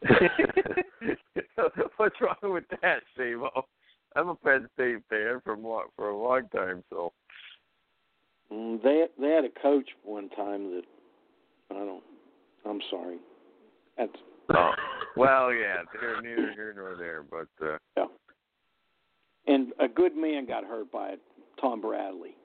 [1.98, 3.66] What's wrong with that, Savo?
[4.16, 7.14] I'm a Penn State fan for lo- for a long time, so
[8.52, 10.84] Mm, they they had a coach one time that
[11.72, 12.04] I don't.
[12.66, 13.18] I'm sorry.
[13.98, 14.12] That's
[14.54, 14.72] oh,
[15.16, 18.06] well, yeah, they're neither here nor there, but uh, yeah.
[19.48, 21.20] And a good man got hurt by it.
[21.60, 22.36] Tom Bradley.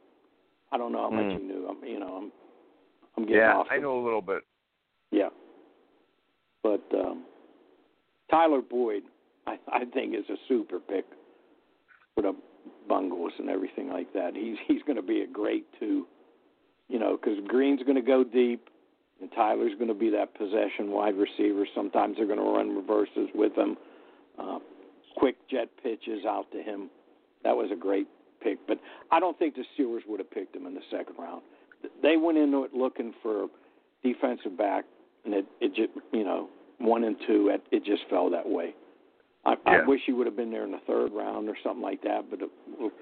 [0.73, 1.43] I don't know how much Hmm.
[1.43, 1.69] you knew.
[1.69, 2.33] I'm, you know, I'm
[3.17, 3.67] I'm getting yeah, off.
[3.71, 4.43] I know a little bit.
[5.11, 5.29] Yeah.
[6.63, 7.25] But um
[8.31, 9.03] Tyler Boyd,
[9.47, 11.05] I, I think is a super pick.
[12.17, 12.35] With a
[12.89, 14.35] bungles and everything like that.
[14.35, 16.07] He's he's going to be a great two,
[16.89, 18.69] you know, because Green's going to go deep,
[19.21, 21.67] and Tyler's going to be that possession wide receiver.
[21.75, 23.77] Sometimes they're going to run reverses with him,
[24.39, 24.59] uh,
[25.17, 26.91] quick jet pitches out to him.
[27.45, 28.09] That was a great
[28.41, 28.79] pick, but
[29.11, 31.43] I don't think the Steelers would have picked him in the second round.
[32.03, 33.47] They went into it looking for
[34.03, 34.85] defensive back,
[35.25, 36.49] and it it just you know
[36.79, 38.75] one and two, it, it just fell that way.
[39.45, 39.73] I, Yeah.
[39.73, 42.31] I wish he would have been there in the third round or something like that,
[42.31, 42.41] but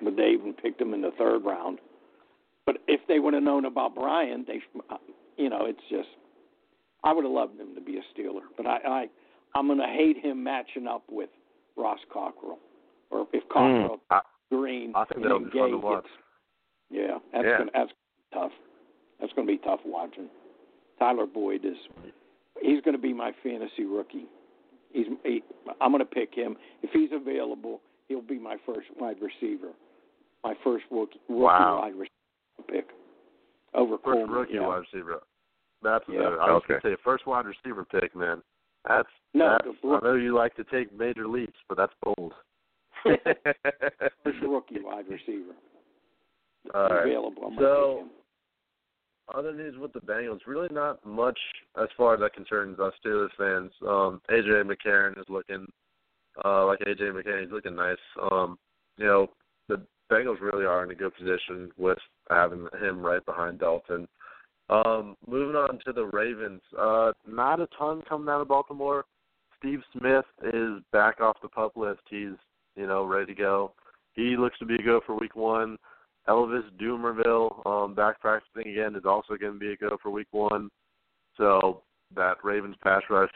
[0.02, 1.78] but they even picked him in the third round.
[2.66, 4.98] But if they would have known about Brian, they, uh,
[5.36, 6.08] you know, it's just
[7.02, 9.06] I would have loved him to be a Steeler, but I, I
[9.54, 11.30] I'm going to hate him matching up with
[11.76, 12.58] Ross Cockrell,
[13.10, 13.52] or if hmm.
[13.52, 14.00] Cockrell,
[14.50, 16.02] Green, I think and that'll then be fun to watch.
[16.04, 16.14] gets-
[16.90, 17.58] yeah, that's Yeah.
[17.58, 17.92] Gonna, that's
[18.32, 18.52] tough.
[19.20, 20.28] That's going to be tough watching.
[20.98, 21.76] Tyler Boyd is
[22.62, 24.26] he's going to be my fantasy rookie.
[24.92, 25.42] He's he,
[25.80, 27.80] I'm going to pick him if he's available.
[28.08, 29.68] He'll be my first wide receiver,
[30.42, 31.80] my first rookie, rookie Wow.
[31.82, 32.08] wide receiver
[32.68, 32.88] pick
[33.74, 34.30] over First Coleman.
[34.30, 34.66] rookie yeah.
[34.66, 35.20] wide receiver.
[35.82, 36.20] That's Yeah.
[36.20, 36.78] uh, I was Okay.
[36.80, 38.42] gonna say first wide receiver pick, man.
[38.88, 42.32] That's No, that's, I know you like to take major leaps, but that's bold.
[43.04, 45.54] First rookie wide receiver
[46.74, 47.06] All right.
[47.06, 47.52] available.
[47.58, 48.10] So- gonna pick him.
[49.34, 51.38] Other news with the Bengals, really not much
[51.78, 53.70] as far as that concerns us Steelers fans.
[53.86, 55.66] Um, AJ McCarron is looking
[56.44, 57.42] uh, like AJ McCarron.
[57.42, 57.98] He's looking nice.
[58.30, 58.58] Um,
[58.96, 59.26] you know,
[59.68, 61.98] the Bengals really are in a good position with
[62.30, 64.08] having him right behind Dalton.
[64.70, 69.04] Um, moving on to the Ravens, uh, not a ton coming out of Baltimore.
[69.58, 72.00] Steve Smith is back off the pup list.
[72.08, 72.36] He's
[72.78, 73.72] you know ready to go.
[74.12, 75.76] He looks to be a go for Week One.
[76.28, 80.28] Elvis Dumervil, um, back practicing again, is also going to be a go for Week
[80.30, 80.68] One.
[81.36, 81.82] So
[82.14, 83.30] that Ravens pass rush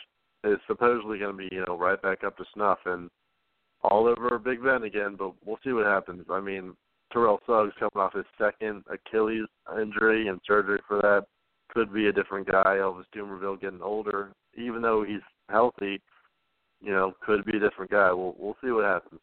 [0.44, 3.10] is supposedly going to be you know right back up to snuff and
[3.82, 5.16] all over Big Ben again.
[5.18, 6.24] But we'll see what happens.
[6.30, 6.74] I mean,
[7.12, 9.48] Terrell Suggs coming off his second Achilles
[9.80, 11.24] injury and surgery for that
[11.70, 12.76] could be a different guy.
[12.76, 16.00] Elvis Dumervil getting older, even though he's healthy,
[16.80, 18.12] you know, could be a different guy.
[18.12, 19.20] We'll we'll see what happens.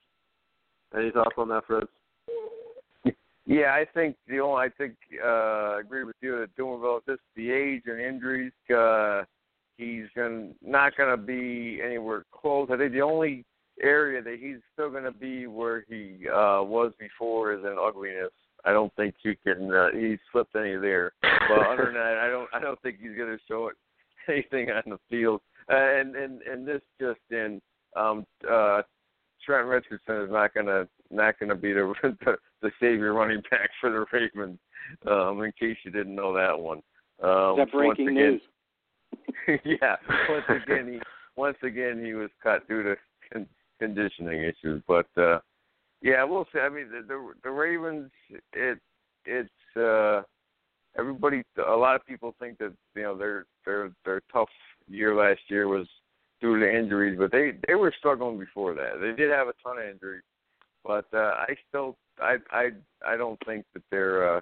[0.96, 1.88] Any thoughts on that, Fred?
[3.46, 7.22] Yeah, I think the only I think uh I agree with you that Dumervil just
[7.36, 9.24] the age and injuries, uh
[9.78, 12.70] he's gonna not gonna be anywhere close.
[12.72, 13.46] I think the only
[13.82, 18.30] area that he's still gonna be where he uh was before is in ugliness.
[18.66, 21.14] I don't think you can uh, he slipped any there.
[21.22, 23.76] But other than that I don't I don't think he's gonna show it
[24.32, 25.42] anything on the field.
[25.72, 27.60] Uh, and and and this just in
[27.96, 28.84] um uh
[29.50, 33.90] Trent Richardson is not gonna not gonna be the the, the savior running back for
[33.90, 34.60] the Ravens.
[35.08, 36.84] Um, in case you didn't know that one.
[37.24, 38.42] Um, that breaking once
[39.48, 39.60] news?
[39.82, 39.96] yeah.
[40.30, 41.00] Once again, he
[41.36, 42.96] once again he was cut due to
[43.34, 43.48] con-
[43.80, 44.84] conditioning issues.
[44.88, 45.40] But uh
[46.04, 46.60] yeah, we'll see.
[46.60, 48.12] I mean, the the, the Ravens.
[48.54, 48.78] It
[49.26, 50.22] it's uh
[50.96, 51.42] everybody.
[51.68, 54.50] A lot of people think that you know their their their tough
[54.88, 55.88] year last year was
[56.42, 59.00] due to injuries, but they they were struggling before that.
[59.02, 60.24] They did have a ton of injuries,
[60.84, 62.70] but uh, I still I I
[63.06, 64.42] I don't think that they're uh,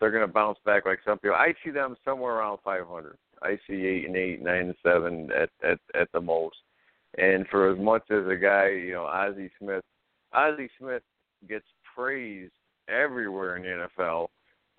[0.00, 1.36] they're going to bounce back like some people.
[1.36, 3.16] I see them somewhere around 500.
[3.42, 6.56] I see eight and eight, nine and seven at at at the most.
[7.18, 9.82] And for as much as a guy, you know, Ozzie Smith,
[10.32, 11.02] Ozzie Smith
[11.48, 12.52] gets praised
[12.88, 14.28] everywhere in the NFL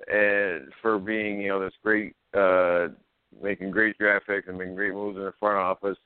[0.08, 2.88] and for being, you know, this great, uh,
[3.42, 5.98] making great draft picks and making great moves in the front office.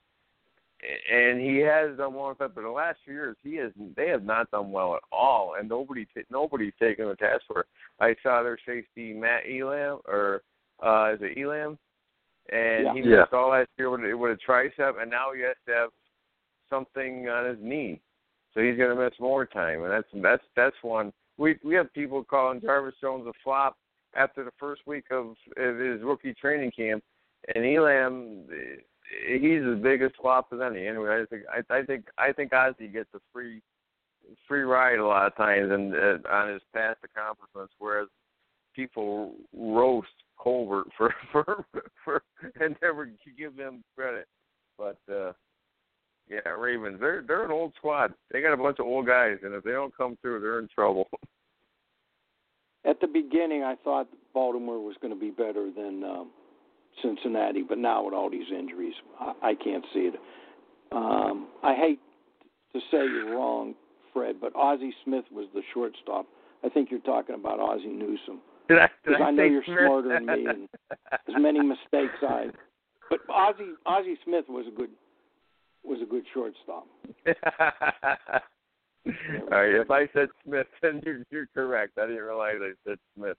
[1.11, 4.07] And he has done well, with that but the last few years he has they
[4.09, 7.61] have not done well at all, and nobody t- nobody's taken the task for.
[7.61, 7.67] it.
[7.99, 10.43] I saw their safety Matt Elam or
[10.83, 11.77] uh, is it Elam,
[12.51, 12.93] and Yeah.
[12.93, 13.19] he Yeah.
[13.21, 15.89] missed all last year with, a- with a tricep, and now he has to have
[16.69, 18.01] something on his knee,
[18.53, 21.13] so he's going to miss more time, and that's that's that's one.
[21.37, 23.77] We we have people calling Jarvis Jones a flop
[24.15, 27.03] after the first week of, of his rookie training camp,
[27.53, 28.45] and Elam,
[29.27, 30.87] he's as big a flop as any.
[30.87, 33.61] Anyway, I think I, I think I think Ozzy gets a free
[34.47, 38.07] free ride a lot of times and uh, on his past accomplishments, whereas
[38.75, 40.07] people roast
[40.37, 41.65] Colbert for for
[42.03, 42.23] for
[42.59, 44.27] and never give him credit.
[44.77, 45.33] But uh
[46.27, 48.13] yeah, Ravens, they're they're an old squad.
[48.31, 50.67] They got a bunch of old guys, and if they don't come through, they're in
[50.73, 51.07] trouble.
[52.85, 56.29] At the beginning, I thought Baltimore was going to be better than um,
[57.01, 60.15] Cincinnati, but now with all these injuries, I, I can't see it.
[60.91, 61.99] Um, I hate
[62.73, 63.73] to say you're wrong,
[64.13, 66.25] Fred, but Ozzie Smith was the shortstop.
[66.63, 68.39] I think you're talking about Ozzie Newsome.
[68.67, 69.77] Did I, did Because I, know you're Smith?
[69.85, 70.69] smarter than me, and
[71.11, 72.47] as many mistakes I.
[73.09, 74.89] But Ozzie Ozzie Smith was a good
[75.83, 76.87] was a good shortstop.
[79.51, 79.75] All right.
[79.75, 81.99] If I said Smith, then you're, you're correct.
[81.99, 83.37] I didn't realize I said Smith.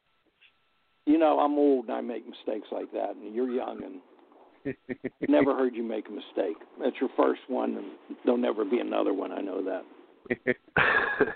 [1.06, 4.74] You know, I'm old and I make mistakes like that, and you're young and
[5.28, 6.56] never heard you make a mistake.
[6.80, 9.32] That's your first one, and there'll never be another one.
[9.32, 10.56] I know that.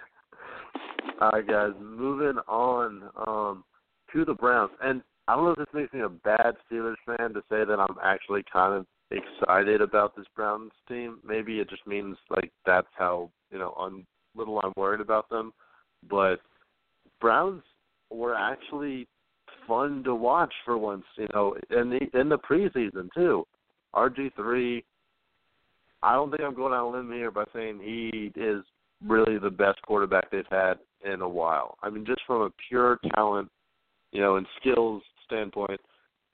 [1.20, 1.72] All right, guys.
[1.80, 3.64] Moving on um,
[4.12, 7.32] to the Browns, and I don't know if this makes me a bad Steelers fan
[7.34, 11.18] to say that I'm actually kind of excited about this Browns team.
[11.24, 14.04] Maybe it just means like that's how you know un,
[14.34, 15.52] little I'm worried about them.
[16.08, 16.40] But
[17.20, 17.62] Browns
[18.10, 19.06] were actually
[19.70, 23.46] fun to watch for once, you know, in the in the preseason too.
[23.94, 24.84] RG three.
[26.02, 28.64] I don't think I'm going out on a limb here by saying he is
[29.06, 31.78] really the best quarterback they've had in a while.
[31.82, 33.48] I mean, just from a pure talent,
[34.10, 35.80] you know, and skills standpoint,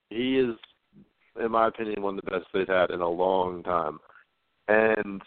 [0.08, 0.54] he is,
[1.42, 3.98] in my opinion, one of the best they've had in a long time.
[4.68, 5.20] And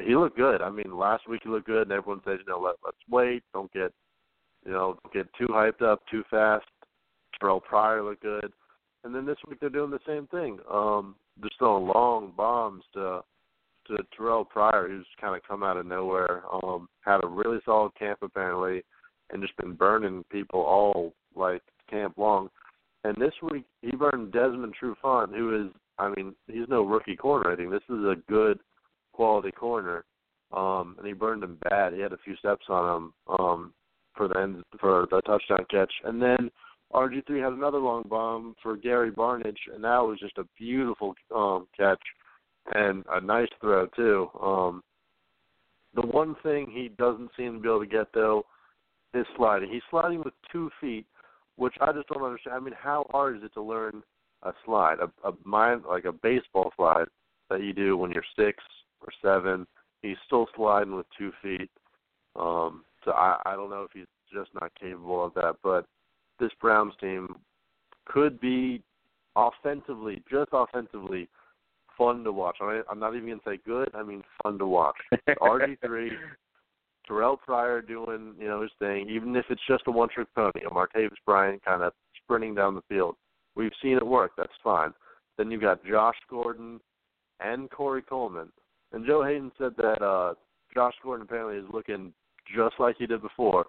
[0.00, 0.62] he looked good.
[0.62, 3.42] I mean, last week he looked good, and everyone said, you know, let let's wait,
[3.52, 3.92] don't get,
[4.64, 6.64] you know, get too hyped up too fast.
[7.40, 8.52] Terrell Pryor looked good,
[9.04, 10.58] and then this week they're doing the same thing.
[10.70, 13.22] Um, they're throwing long bombs to
[13.86, 16.42] to Terrell Pryor, who's kind of come out of nowhere.
[16.52, 18.82] Um, had a really solid camp apparently,
[19.30, 22.50] and just been burning people all like camp long.
[23.04, 27.50] And this week he burned Desmond Trufant, who is, I mean, he's no rookie corner.
[27.50, 28.60] I think this is a good
[29.12, 30.04] quality corner.
[30.52, 31.94] Um, and he burned him bad.
[31.94, 33.72] He had a few steps on him um,
[34.14, 36.50] for the end for the touchdown catch, and then
[36.92, 41.14] RG three had another long bomb for Gary Barnidge, and that was just a beautiful
[41.34, 42.00] um, catch
[42.74, 44.28] and a nice throw too.
[44.40, 44.82] Um,
[45.94, 48.44] the one thing he doesn't seem to be able to get though
[49.14, 49.70] is sliding.
[49.70, 51.06] He's sliding with two feet,
[51.56, 52.56] which I just don't understand.
[52.56, 54.02] I mean, how hard is it to learn
[54.42, 57.06] a slide, a, a mind like a baseball slide
[57.50, 58.62] that you do when you're six
[59.00, 59.66] or seven?
[60.02, 61.70] He's still sliding with two feet.
[62.36, 65.56] Um, so I, I don't know if he's just not capable of that.
[65.62, 65.86] But
[66.40, 67.36] this Browns team
[68.06, 68.82] could be
[69.36, 71.28] offensively, just offensively,
[71.96, 72.56] fun to watch.
[72.60, 73.90] I mean, I'm not even gonna say good.
[73.94, 74.96] I mean fun to watch.
[75.28, 76.12] RG three,
[77.06, 80.64] Terrell Pryor doing you know his thing, even if it's just a one trick pony.
[80.64, 83.16] Or Martavis Bryant kind of sprinting down the field.
[83.54, 84.32] We've seen it work.
[84.36, 84.92] That's fine.
[85.36, 86.80] Then you've got Josh Gordon
[87.40, 88.48] and Corey Coleman.
[88.92, 90.34] And Joe Haden said that uh
[90.72, 92.12] Josh Gordon apparently is looking
[92.54, 93.66] just like he did before.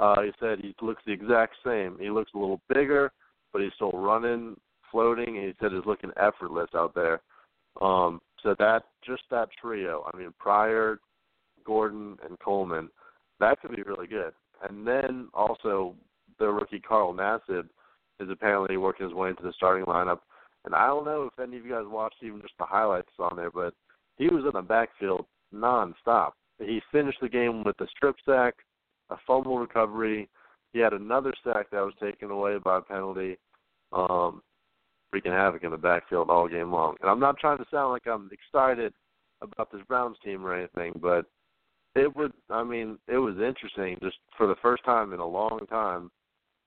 [0.00, 1.96] Uh he said he looks the exact same.
[2.00, 3.12] He looks a little bigger,
[3.52, 4.56] but he's still running,
[4.90, 7.20] floating, and he said he's looking effortless out there.
[7.80, 10.98] Um, so that just that trio, I mean Pryor,
[11.64, 12.88] Gordon, and Coleman,
[13.38, 14.32] that could be really good.
[14.68, 15.94] And then also
[16.38, 17.68] the rookie Carl Nassib
[18.18, 20.20] is apparently working his way into the starting lineup.
[20.64, 23.36] And I don't know if any of you guys watched even just the highlights on
[23.36, 23.74] there, but
[24.16, 25.24] he was in the backfield
[25.54, 26.32] nonstop.
[26.58, 28.54] He finished the game with a strip sack,
[29.10, 30.28] a fumble recovery.
[30.72, 33.36] He had another sack that was taken away by a penalty.
[33.92, 34.42] Um,
[35.12, 36.96] wreaking havoc in the backfield all game long.
[37.00, 38.92] And I'm not trying to sound like I'm excited
[39.42, 41.26] about this Browns team or anything, but
[41.94, 45.60] it would I mean, it was interesting just for the first time in a long
[45.68, 46.10] time.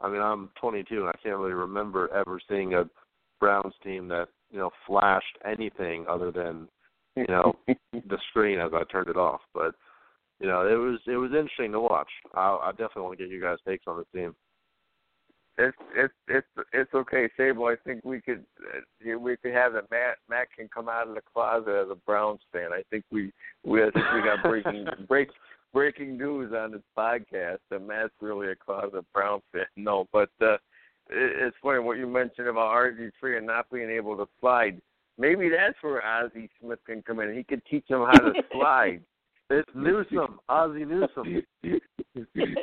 [0.01, 2.89] I mean, I'm 22 and I can't really remember ever seeing a
[3.39, 6.67] Browns team that, you know, flashed anything other than,
[7.15, 7.55] you know,
[7.93, 9.41] the screen as I turned it off.
[9.53, 9.75] But,
[10.43, 12.09] you know, it was it was interesting to watch.
[12.35, 14.35] I, I definitely want to get you guys' takes on the team
[15.57, 17.65] it's it's it's it's okay, Sable.
[17.65, 21.15] I think we could uh, we could have that Matt Matt can come out of
[21.15, 22.69] the closet as a Browns fan.
[22.73, 23.31] I think we
[23.63, 25.29] we I think we got breaking break
[25.71, 29.65] breaking news on this podcast that Matt's really a closet Browns fan.
[29.77, 30.59] No, but uh, it,
[31.09, 34.81] it's funny what you mentioned about RG three and not being able to slide.
[35.19, 37.35] Maybe that's where Ozzie Smith can come in.
[37.35, 39.01] He could teach him how to slide.
[39.49, 41.43] It's Newsome, Ozzie Newsome.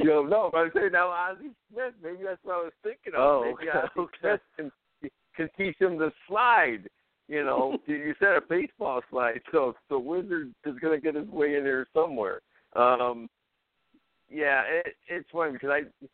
[0.02, 1.94] Yo, no, but I'm saying now Ozzie Smith.
[2.02, 3.20] Maybe that's what I was thinking of.
[3.20, 4.16] Oh, maybe okay, Ozzie okay.
[4.20, 6.88] Smith can, can teach him to slide.
[7.28, 11.28] You know, you said a baseball slide, so the Wizard is going to get his
[11.28, 12.40] way in there somewhere.
[12.74, 13.28] Um,
[14.28, 16.06] yeah, it, it's funny because I,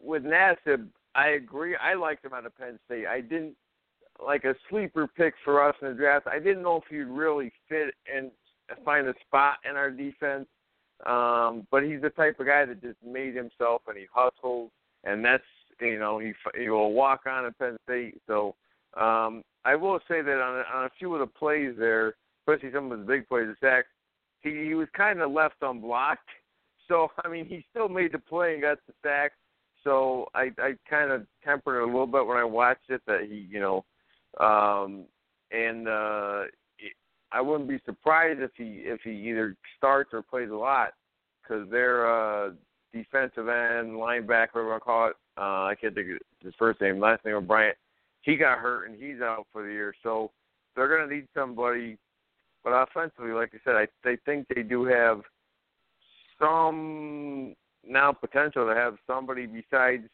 [0.00, 1.76] with Nassib, I agree.
[1.76, 3.06] I liked him out of Penn State.
[3.06, 3.54] I didn't
[4.24, 6.26] like a sleeper pick for us in the draft.
[6.26, 8.30] I didn't know if he'd really fit and
[8.84, 10.46] find a spot in our defense.
[11.06, 14.70] Um, but he's the type of guy that just made himself and he hustles,
[15.04, 15.42] and that's
[15.80, 18.20] you know he he will walk on at Penn State.
[18.28, 18.54] So
[18.96, 22.92] um, I will say that on on a few of the plays there, especially some
[22.92, 23.88] of the big plays, the sacks,
[24.42, 26.28] he he was kind of left unblocked.
[26.88, 29.32] So I mean he still made the play and got the sack.
[29.82, 33.22] So I I kind of tempered it a little bit when I watched it that
[33.30, 33.84] he you know
[34.38, 35.04] um,
[35.52, 36.42] and uh,
[37.32, 40.92] I wouldn't be surprised if he if he either starts or plays a lot
[41.42, 42.50] because their uh,
[42.92, 47.00] defensive end, linebacker, whatever I call it, uh, I can't think of his first name,
[47.00, 47.76] last name, or Bryant.
[48.22, 49.94] He got hurt and he's out for the year.
[50.02, 50.30] So
[50.76, 51.98] they're going to need somebody.
[52.62, 55.22] But offensively, like I said, I they think they do have
[56.38, 57.54] some
[57.86, 60.04] now potential to have somebody besides,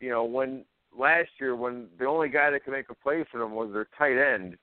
[0.00, 0.64] you know, when
[0.96, 3.88] last year when the only guy that could make a play for them was their
[3.96, 4.56] tight end.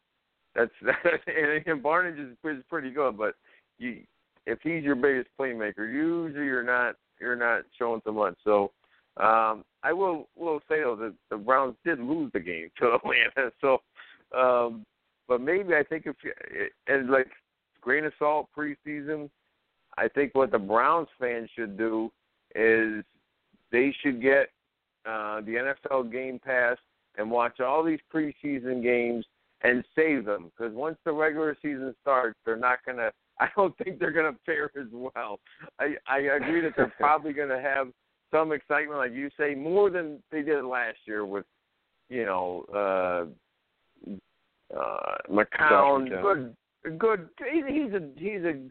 [0.57, 3.35] That's and, and Barnidge is, is pretty good, but
[3.77, 4.01] you
[4.47, 8.35] if he's your biggest playmaker, usually you're not you're not showing so much.
[8.43, 8.71] So
[9.17, 13.51] um, I will will say though that the Browns did lose the game to Atlanta.
[13.61, 13.81] So,
[14.35, 14.83] um,
[15.27, 16.33] but maybe I think if you,
[16.87, 17.27] and like
[17.81, 19.29] grain of salt preseason,
[19.97, 22.11] I think what the Browns fans should do
[22.55, 23.03] is
[23.71, 24.49] they should get
[25.05, 26.77] uh, the NFL Game Pass
[27.17, 29.25] and watch all these preseason games
[29.61, 33.11] and save them because once the regular season starts, they're not gonna.
[33.39, 35.39] I don't think they're gonna fare as well.
[35.79, 37.89] I I agree that they're probably gonna have
[38.31, 41.45] some excitement, like you say, more than they did last year with,
[42.09, 44.15] you know, uh,
[44.75, 46.09] uh, McCown.
[46.21, 47.29] Good, good.
[47.39, 48.61] He's a he's a.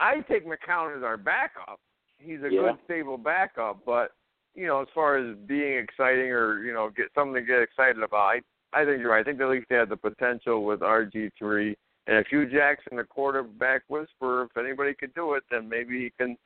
[0.00, 1.80] I take McCown as our backup.
[2.18, 2.60] He's a Yeah.
[2.60, 4.12] good stable backup, but
[4.54, 8.02] you know, as far as being exciting or you know, get something to get excited
[8.02, 8.40] about, I
[8.72, 9.20] I think you're right.
[9.20, 11.76] I think at least they have the potential with RG three.
[12.06, 16.12] And if Hue Jackson, the quarterback whisperer, if anybody could do it, then maybe he
[16.18, 16.36] can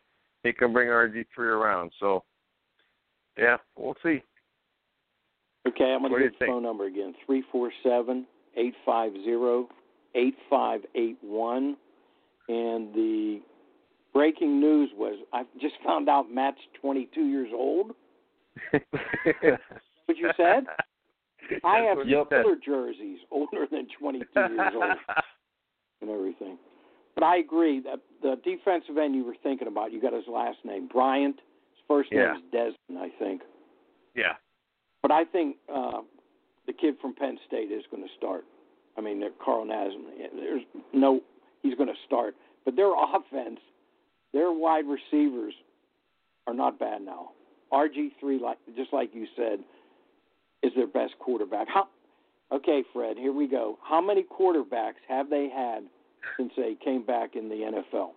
[0.42, 1.92] he can bring RG three around.
[2.00, 2.24] So
[3.38, 4.22] yeah, we'll see.
[5.66, 9.68] Okay, I'm going to give the phone number again: three four seven eight five zero
[10.14, 11.76] eight five eight one.
[12.48, 13.40] And the
[14.12, 17.92] breaking news was I just found out Matt's 22 years old.
[20.06, 20.64] What you said?
[21.64, 22.44] I have That's what you said.
[22.44, 24.84] Steeler jerseys older than 22 years old
[26.00, 26.58] and everything.
[27.14, 30.58] But I agree that the defensive end you were thinking about, you got his last
[30.64, 31.36] name, Bryant.
[31.36, 32.32] His first Yeah.
[32.32, 33.42] name is Desmond, I think.
[34.14, 34.34] yeah.
[35.02, 36.02] But I think uh,
[36.68, 38.44] the kid from Penn State is going to start.
[38.96, 40.00] I mean, Carl Nassib.
[40.36, 40.62] There's
[40.94, 41.20] no,
[41.62, 42.36] he's going to start.
[42.64, 43.58] But their offense,
[44.32, 45.54] their wide receivers
[46.46, 47.30] are not bad now.
[47.72, 49.60] RG three, like just like you said,
[50.62, 51.68] is their best quarterback.
[51.68, 51.88] How?
[52.52, 53.78] Okay, Fred, here we go.
[53.82, 55.84] How many quarterbacks have they had
[56.36, 58.10] since they came back in the NFL?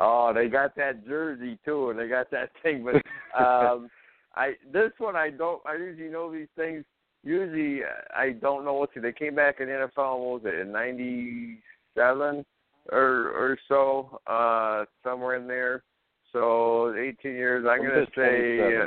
[0.00, 2.84] Oh, they got that jersey too, and they got that thing.
[2.84, 2.96] But
[3.40, 3.88] um,
[4.34, 5.60] I this one I don't.
[5.66, 6.84] I usually know these things.
[7.24, 9.00] Usually uh, I don't know what to.
[9.00, 10.18] They came back in the NFL.
[10.18, 12.44] What was it in '97
[12.92, 14.20] or or so?
[14.26, 15.82] Uh, somewhere in there.
[16.32, 17.64] So 18 years.
[17.68, 18.60] I'm I'm gonna say.
[18.60, 18.86] Uh,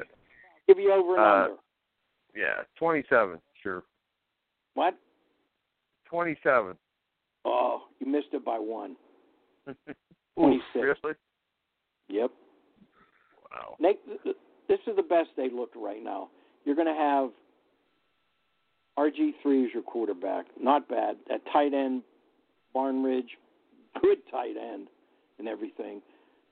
[0.67, 1.55] Give you over and Uh, under.
[2.35, 3.39] Yeah, 27.
[3.61, 3.83] Sure,
[4.73, 4.95] What?
[6.05, 6.75] 27.
[7.45, 8.95] Oh, you missed it by one.
[9.69, 9.75] Oof,
[10.35, 10.63] 26.
[10.75, 11.15] really?
[12.09, 12.31] Yep.
[13.51, 13.75] Wow.
[13.79, 14.35] Nick, th- th-
[14.67, 16.29] this is the best they looked right now.
[16.65, 17.29] You're going to have
[18.97, 20.45] RG3 as your quarterback.
[20.61, 21.17] Not bad.
[21.33, 22.03] At tight end,
[22.73, 23.29] Barnridge,
[24.01, 24.87] good tight end
[25.39, 26.01] and everything.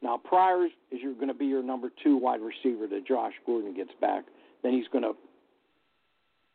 [0.01, 3.73] Now, Pryor's is you're going to be your number two wide receiver that Josh Gordon
[3.75, 4.23] gets back.
[4.63, 5.13] Then he's going to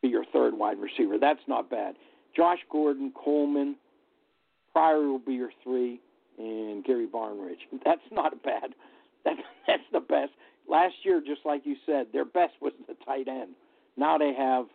[0.04, 1.16] be your third wide receiver.
[1.18, 1.94] That's not bad.
[2.36, 3.76] Josh Gordon, Coleman,
[4.72, 6.00] Pryor will be your three,
[6.38, 7.60] and Gary Barnridge.
[7.84, 8.74] That's not bad.
[9.24, 9.36] That,
[9.66, 10.32] that's the best.
[10.68, 13.50] Last year, just like you said, their best was the tight end.
[13.96, 14.66] Now they have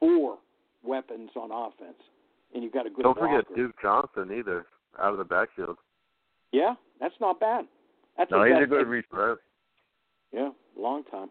[0.00, 0.38] four
[0.82, 1.98] weapons on offense,
[2.54, 3.42] and you've got a good Don't blocker.
[3.42, 4.66] forget Duke Johnson either,
[5.00, 5.76] out of the backfield.
[6.52, 7.66] Yeah, that's not bad.
[8.16, 9.40] That's No, he's a good receiver.
[10.32, 11.28] Yeah, long time.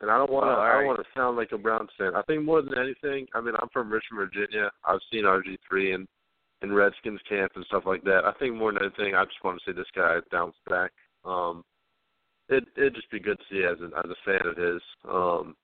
[0.00, 0.48] And I don't want to.
[0.48, 2.14] Well, I don't want to sound like a Browns fan.
[2.14, 4.70] I think more than anything, I mean, I'm from Richmond, Virginia.
[4.84, 6.08] I've seen RG three and
[6.62, 8.24] in Redskins camp and stuff like that.
[8.24, 10.90] I think more than anything, I just want to see this guy bounce back.
[11.24, 11.64] Um,
[12.48, 14.82] it it'd just be good to see as a, as a fan of his.
[15.08, 15.54] Um,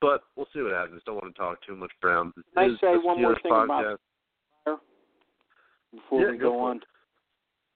[0.00, 1.02] but we'll see what happens.
[1.06, 2.32] Don't want to talk too much Browns.
[2.34, 3.96] Can I say one more thing about podcast.
[4.64, 4.76] Pryor
[5.92, 6.80] before Yeah, we go go on?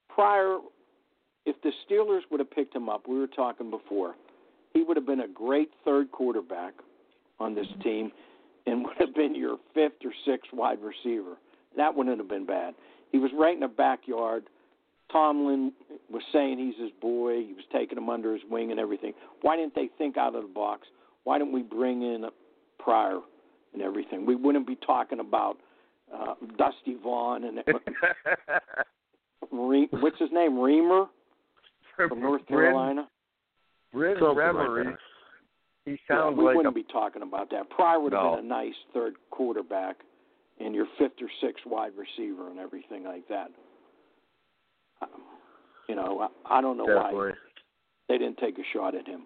[0.09, 0.59] Pryor,
[1.45, 4.15] if the Steelers would have picked him up, we were talking before,
[4.73, 6.73] he would have been a great third quarterback
[7.39, 8.11] on this team
[8.65, 11.37] and would have been your fifth or sixth wide receiver.
[11.77, 12.75] That wouldn't have been bad.
[13.11, 14.43] He was right in the backyard.
[15.11, 15.73] Tomlin
[16.11, 17.43] was saying he's his boy.
[17.45, 19.13] He was taking him under his wing and everything.
[19.41, 20.87] Why didn't they think out of the box?
[21.23, 22.29] Why didn't we bring in a
[22.81, 23.19] Pryor
[23.73, 24.25] and everything?
[24.25, 25.57] We wouldn't be talking about
[26.13, 27.63] uh, Dusty Vaughn and
[29.51, 31.05] Re- what's his name, Reamer
[31.95, 33.07] from North Carolina.
[33.93, 34.83] Like Reverie.
[34.85, 34.97] that.
[35.85, 37.69] he Yeah, sounds we like wouldn't a be talking about that.
[37.69, 38.35] Pryor would have No.
[38.35, 39.97] been a nice third quarterback
[40.59, 43.51] and your fifth or sixth wide receiver and everything like that.
[45.01, 45.09] Um,
[45.87, 47.31] You know, I, I don't know why
[48.07, 49.23] they didn't take a shot at him.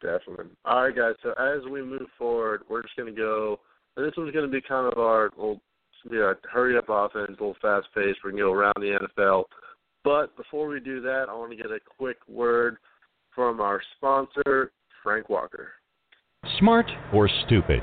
[0.00, 0.46] Definitely.
[0.64, 1.14] All right, guys.
[1.22, 3.60] So as we move forward, we're just going to go.
[3.96, 5.60] And this one's going to be kind of our little,
[6.10, 8.20] yeah, hurry up offense, a little fast paced.
[8.24, 9.44] We're going to go around the NFL.
[10.02, 12.78] But before we do that, I want to get a quick word
[13.40, 14.70] from our sponsor,
[15.02, 15.68] Frank Walker.
[16.58, 16.84] Smart
[17.14, 17.80] or stupid?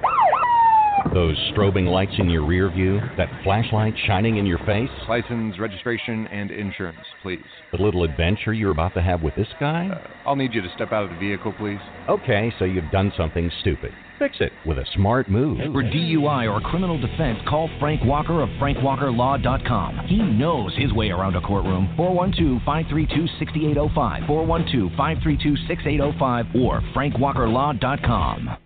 [1.15, 6.27] Those strobing lights in your rear view, that flashlight shining in your face, License, registration,
[6.27, 7.39] and insurance, please.
[7.71, 9.87] the little adventure you're about to have with this guy?
[9.89, 11.79] Uh, I'll need you to step out of the vehicle, please.
[12.07, 13.91] Okay, so you've done something stupid.
[14.19, 15.59] Fix it with a smart move.
[15.71, 20.07] For DUI or criminal defense, call Frank Walker of FrankWalkerLaw.com.
[20.07, 21.93] He knows his way around a courtroom.
[21.97, 28.57] 412-532-6805, 412-532-6805, or FrankWalkerLaw.com.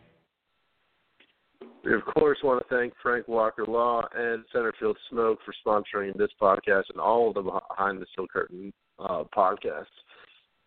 [1.84, 6.30] We, of course, want to thank Frank Walker Law and Centerfield Smoke for sponsoring this
[6.40, 9.88] podcast and all of the Behind the Steel Curtain uh, podcasts.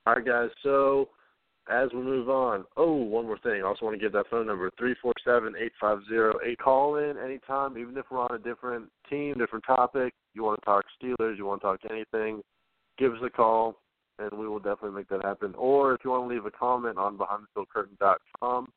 [0.07, 0.51] All right, guys.
[0.63, 1.09] So
[1.71, 3.63] as we move on, oh, one more thing.
[3.63, 6.59] I also want to give that phone number three four seven eight five zero eight.
[6.59, 10.13] Call in anytime, even if we're on a different team, different topic.
[10.35, 12.43] You want to talk Steelers, you want to talk anything,
[12.99, 13.81] give us a call,
[14.19, 15.55] and we will definitely make that happen.
[15.57, 18.69] Or if you want to leave a comment on BehindTheSteelCurtain.com,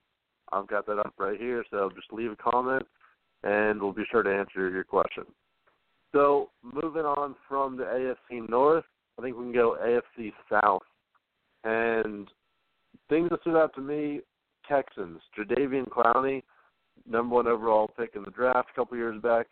[0.54, 1.66] I've got that up right here.
[1.70, 2.86] So just leave a comment,
[3.44, 5.26] and we'll be sure to answer your question.
[6.14, 8.86] So moving on from the AFC North,
[9.20, 10.84] I think we can go AFC South.
[11.64, 12.30] And
[13.10, 14.22] things that stood out to me,
[14.68, 16.44] Texans, Jadeveon Clowney,
[17.10, 19.48] number one overall pick in the draft a couple years back.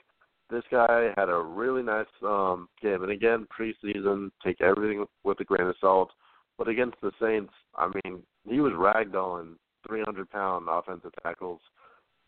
[0.50, 3.02] This guy had a really nice um game.
[3.02, 6.12] And again, preseason, take everything with a grain of salt.
[6.58, 9.56] But against the Saints, I mean, he was ragdolling
[9.88, 11.60] 300 pound offensive tackles.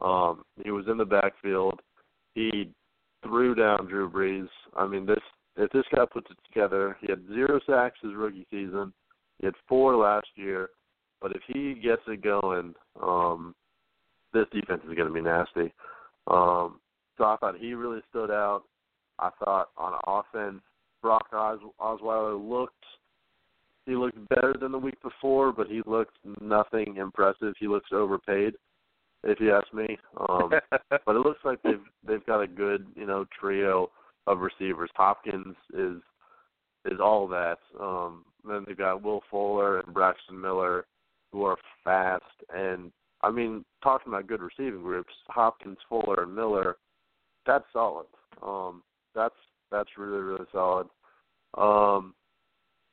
[0.01, 1.79] Um, he was in the backfield.
[2.33, 2.71] He
[3.23, 4.47] threw down Drew Brees.
[4.75, 5.19] I mean, this
[5.55, 8.93] if this guy puts it together, he had zero sacks his rookie season.
[9.39, 10.69] He had four last year.
[11.21, 13.55] But if he gets it going, um,
[14.33, 15.73] this defense is going to be nasty.
[16.27, 16.79] Um,
[17.17, 18.63] so I thought he really stood out.
[19.19, 20.61] I thought on offense,
[21.01, 22.73] Brock Os- Osweiler looked
[23.87, 27.53] he looked better than the week before, but he looked nothing impressive.
[27.57, 28.55] He looks overpaid,
[29.23, 29.97] if you ask me.
[30.29, 30.51] Um,
[30.89, 33.89] but it looks like they've they've got a good you know trio
[34.27, 34.91] of receivers.
[34.95, 36.01] Hopkins is
[36.85, 37.59] is all that.
[37.79, 40.85] Um, then they've got Will Fuller and Braxton Miller,
[41.31, 42.23] who are fast.
[42.53, 46.77] And I mean, talking about good receiving groups, Hopkins, Fuller, and Miller,
[47.45, 48.07] that's solid.
[48.41, 48.83] Um,
[49.15, 49.35] that's
[49.71, 50.87] that's really really solid.
[51.57, 52.13] Um,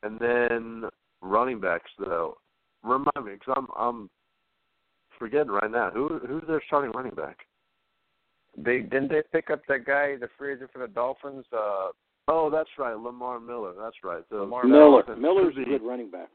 [0.03, 0.85] and then
[1.20, 2.37] running backs though,
[2.82, 4.11] remind me because I'm I'm
[5.18, 7.39] forgetting right now who who's their starting running back.
[8.57, 11.45] They didn't they pick up that guy, the free agent for the Dolphins.
[11.53, 11.89] Uh,
[12.28, 13.72] oh, that's right, Lamar Miller.
[13.78, 14.22] That's right.
[14.30, 15.01] So Lamar Miller.
[15.01, 16.28] offense Miller's a good running back.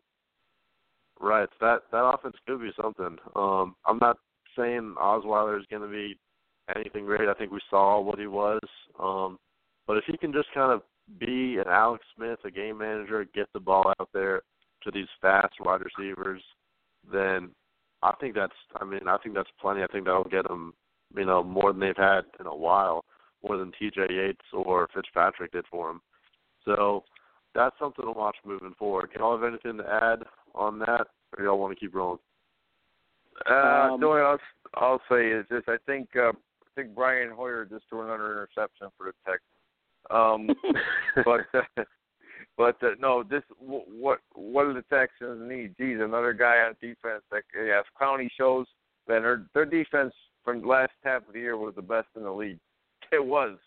[1.19, 1.49] Right.
[1.59, 3.17] That that offense could be something.
[3.35, 4.17] Um, I'm not
[4.57, 6.17] saying Osweiler is going to be
[6.75, 7.27] anything great.
[7.27, 8.61] I think we saw what he was.
[8.99, 9.37] Um,
[9.87, 10.81] but if he can just kind of
[11.19, 14.43] be an Alex Smith, a game manager, get the ball out there
[14.83, 16.41] to these fast wide receivers,
[17.11, 17.49] then
[18.01, 18.53] I think that's.
[18.79, 19.83] I mean, I think that's plenty.
[19.83, 20.73] I think that'll get them,
[21.15, 23.03] you know, more than they've had in a while,
[23.45, 24.07] more than T.J.
[24.09, 26.01] Yates or Fitzpatrick did for them.
[26.65, 27.03] So
[27.55, 29.11] that's something to watch moving forward.
[29.11, 30.23] Can y'all have anything to add
[30.59, 31.07] on that,
[31.37, 32.19] or y'all want to keep rolling?
[33.49, 33.53] Uh,
[33.93, 34.41] Um, the only else
[34.75, 38.87] I'll say is this: I think uh, I think Brian Hoyer just threw another interception
[38.97, 39.45] for the Texans.
[40.11, 40.49] Um,
[41.25, 41.83] but uh,
[42.57, 45.75] but uh, no, this wh- what what do the Texans need?
[45.79, 47.23] Geez, another guy on defense.
[47.31, 48.67] That yeah, if Clowney shows
[49.07, 52.31] that their their defense from last half of the year was the best in the
[52.31, 52.59] league.
[53.11, 53.57] It was.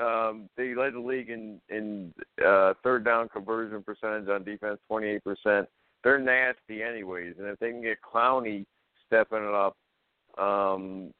[0.00, 5.08] Um, they led the league in in uh, third down conversion percentage on defense, twenty
[5.08, 5.68] eight percent.
[6.06, 8.64] They're nasty anyways, and if they can get Clowney
[9.08, 9.76] stepping it up,
[10.38, 11.12] um,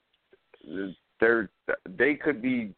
[1.18, 1.50] they're
[1.98, 2.72] they could be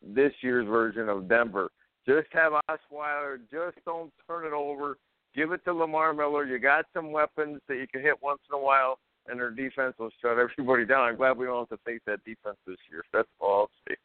[0.00, 1.70] this year's version of Denver.
[2.06, 3.40] Just have Osweiler.
[3.50, 4.98] Just don't turn it over.
[5.34, 6.44] Give it to Lamar Miller.
[6.44, 9.94] You got some weapons that you can hit once in a while, and their defense
[9.98, 11.08] will shut everybody down.
[11.08, 13.02] I'm glad we don't have to face that defense this year.
[13.12, 13.96] That's all I'll say.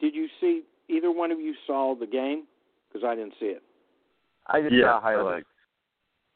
[0.00, 2.44] Did you see either one of you saw the game?
[2.88, 3.62] Because I didn't see it.
[4.46, 5.46] I just Yeah, saw highlights.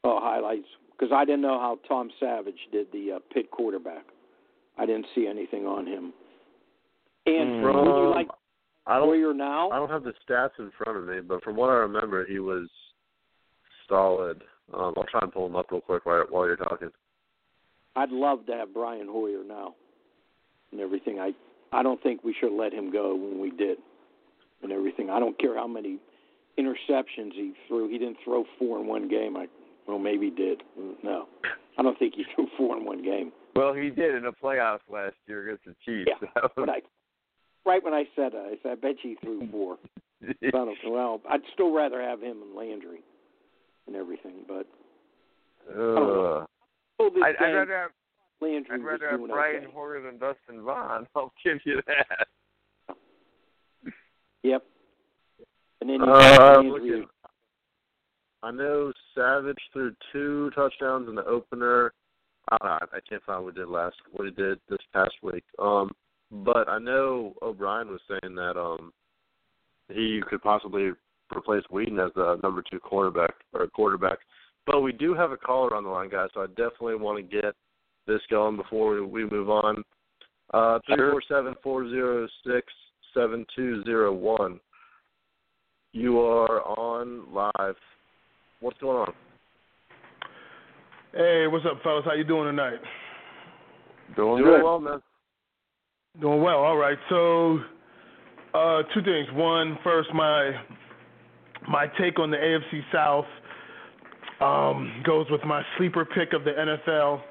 [0.07, 0.67] Oh, highlights.
[0.91, 4.05] Because I didn't know how Tom Savage did the uh, pit quarterback.
[4.77, 6.13] I didn't see anything on him.
[7.25, 8.27] And From- would you like
[8.85, 9.09] I don't.
[9.09, 9.69] Hoyer now?
[9.69, 12.39] I don't have the stats in front of me, but from what I remember, he
[12.39, 12.69] was
[13.89, 14.43] solid.
[14.73, 16.89] Um, I'll try and pull him up real quick while, while you're talking.
[17.97, 19.75] I'd love to have Brian Hoyer now
[20.71, 21.19] and everything.
[21.19, 21.31] I
[21.73, 23.77] I don't think we should let him go when we did
[24.63, 25.09] and everything.
[25.09, 25.97] I don't care how many
[26.57, 27.89] interceptions he threw.
[27.89, 29.35] He didn't throw four in one game.
[29.35, 29.47] I
[29.87, 30.63] Well, maybe he did.
[31.03, 31.27] No,
[31.77, 33.31] I don't think he threw four in one game.
[33.55, 36.11] Well, he did in the playoffs last year against the Chiefs.
[36.21, 36.81] Yeah, was- But I,
[37.65, 39.77] right when I said that, I said, I bet you he threw four.
[40.53, 43.01] well, I'd still rather have him and Landry
[43.87, 44.67] and everything, but
[45.67, 47.91] this I'd, I'd rather have
[48.41, 49.73] Landry I'd rather have Brian okay.
[49.73, 51.07] Hoyer than Dustin Vaughn.
[51.15, 52.95] I'll give you that.
[54.43, 54.63] Yep.
[55.81, 57.05] And then you Uh, Landry.
[58.43, 61.93] I know Savage threw two touchdowns in the opener.
[62.49, 65.43] I I can't find what he did last what he did this past week.
[65.59, 65.91] Um,
[66.31, 68.91] but I know O'Brien was saying that um
[69.89, 70.91] he could possibly
[71.35, 74.19] replace Weeden as the number two quarterback or quarterback.
[74.65, 77.41] But we do have a caller on the line, guys, so I definitely want to
[77.41, 77.55] get
[78.05, 79.83] this going before we, we move on.
[80.53, 82.67] Uh, three four seven four zero six
[83.13, 84.59] seven two zero one.
[85.93, 87.75] You are on live.
[88.59, 89.13] What's going on?
[91.13, 92.05] Hey, what's up, fellas?
[92.05, 92.79] How you doing tonight?
[94.15, 94.63] Doing Doing good.
[94.63, 95.01] well, man.
[96.19, 96.57] Doing well.
[96.57, 96.97] All right.
[97.09, 97.59] So,
[98.53, 99.27] uh, two things.
[99.33, 100.51] One, first, my
[101.69, 103.25] my take on the AFC South
[104.41, 107.21] um, goes with my sleeper pick of the NFL.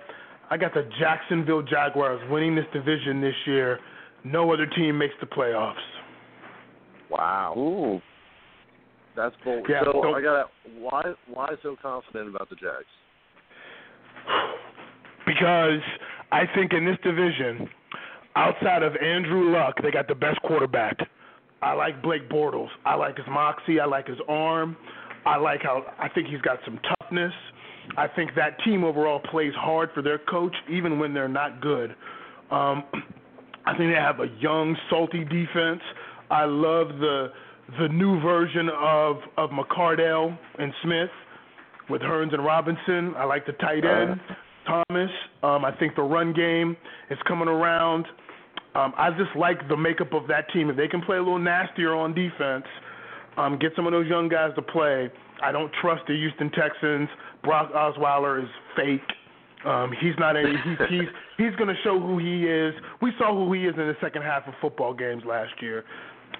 [0.50, 3.80] I got the Jacksonville Jaguars winning this division this year.
[4.24, 5.74] No other team makes the playoffs.
[7.10, 7.54] Wow.
[7.56, 8.00] Ooh.
[9.16, 9.66] That's bold.
[9.68, 12.84] Yeah, so don't- I got why why so confident about the Jags?
[15.26, 15.80] because
[16.32, 17.68] I think in this division,
[18.36, 20.96] outside of Andrew Luck, they got the best quarterback.
[21.62, 22.68] I like Blake Bortles.
[22.84, 23.80] I like his moxie.
[23.80, 24.76] I like his arm.
[25.24, 27.32] I like how I think he's got some toughness.
[27.96, 31.94] I think that team overall plays hard for their coach, even when they're not good.
[32.50, 32.84] Um,
[33.66, 35.80] I think they have a young, salty defense.
[36.30, 37.28] I love the
[37.80, 41.10] the new version of of McCardell and Smith
[41.90, 43.14] with Hurns and Robinson.
[43.16, 44.20] I like the tight end,
[44.66, 45.10] Thomas.
[45.42, 46.76] Um, I think the run game
[47.10, 48.06] is coming around.
[48.74, 50.68] Um, I just like the makeup of that team.
[50.68, 52.64] If they can play a little nastier on defense,
[53.36, 55.10] um, get some of those young guys to play.
[55.42, 57.08] I don't trust the Houston Texans.
[57.42, 59.00] Brock Osweiler is fake.
[59.64, 60.50] Um, he's not any.
[60.64, 61.08] He's he's
[61.38, 62.74] he's going to show who he is.
[63.02, 65.84] We saw who he is in the second half of football games last year,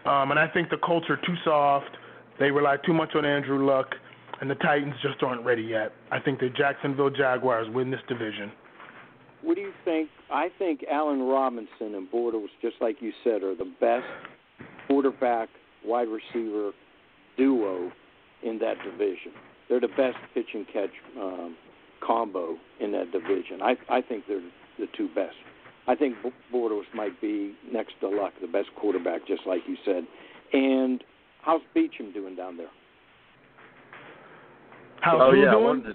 [0.07, 1.91] um, and I think the Colts are too soft.
[2.39, 3.95] They rely too much on Andrew Luck,
[4.41, 5.93] and the Titans just aren't ready yet.
[6.11, 8.53] I think the Jacksonville Jaguars win this division.
[9.43, 10.09] What do you think?
[10.31, 14.07] I think Allen Robinson and Bortles, just like you said, are the best
[14.87, 15.49] quarterback
[15.85, 16.73] wide receiver
[17.37, 17.93] duo
[18.43, 19.33] in that division.
[19.69, 21.57] They're the best pitch and catch um,
[22.05, 23.63] combo in that division.
[23.63, 24.41] I I think they're
[24.79, 25.37] the two best.
[25.89, 29.77] I think B- Bortles might be next to Luck, the best quarterback, just like you
[29.85, 30.05] said.
[30.53, 31.03] And
[31.43, 32.71] how's Beachum doing down there?
[35.01, 35.65] How's oh who yeah, doing?
[35.65, 35.85] wanted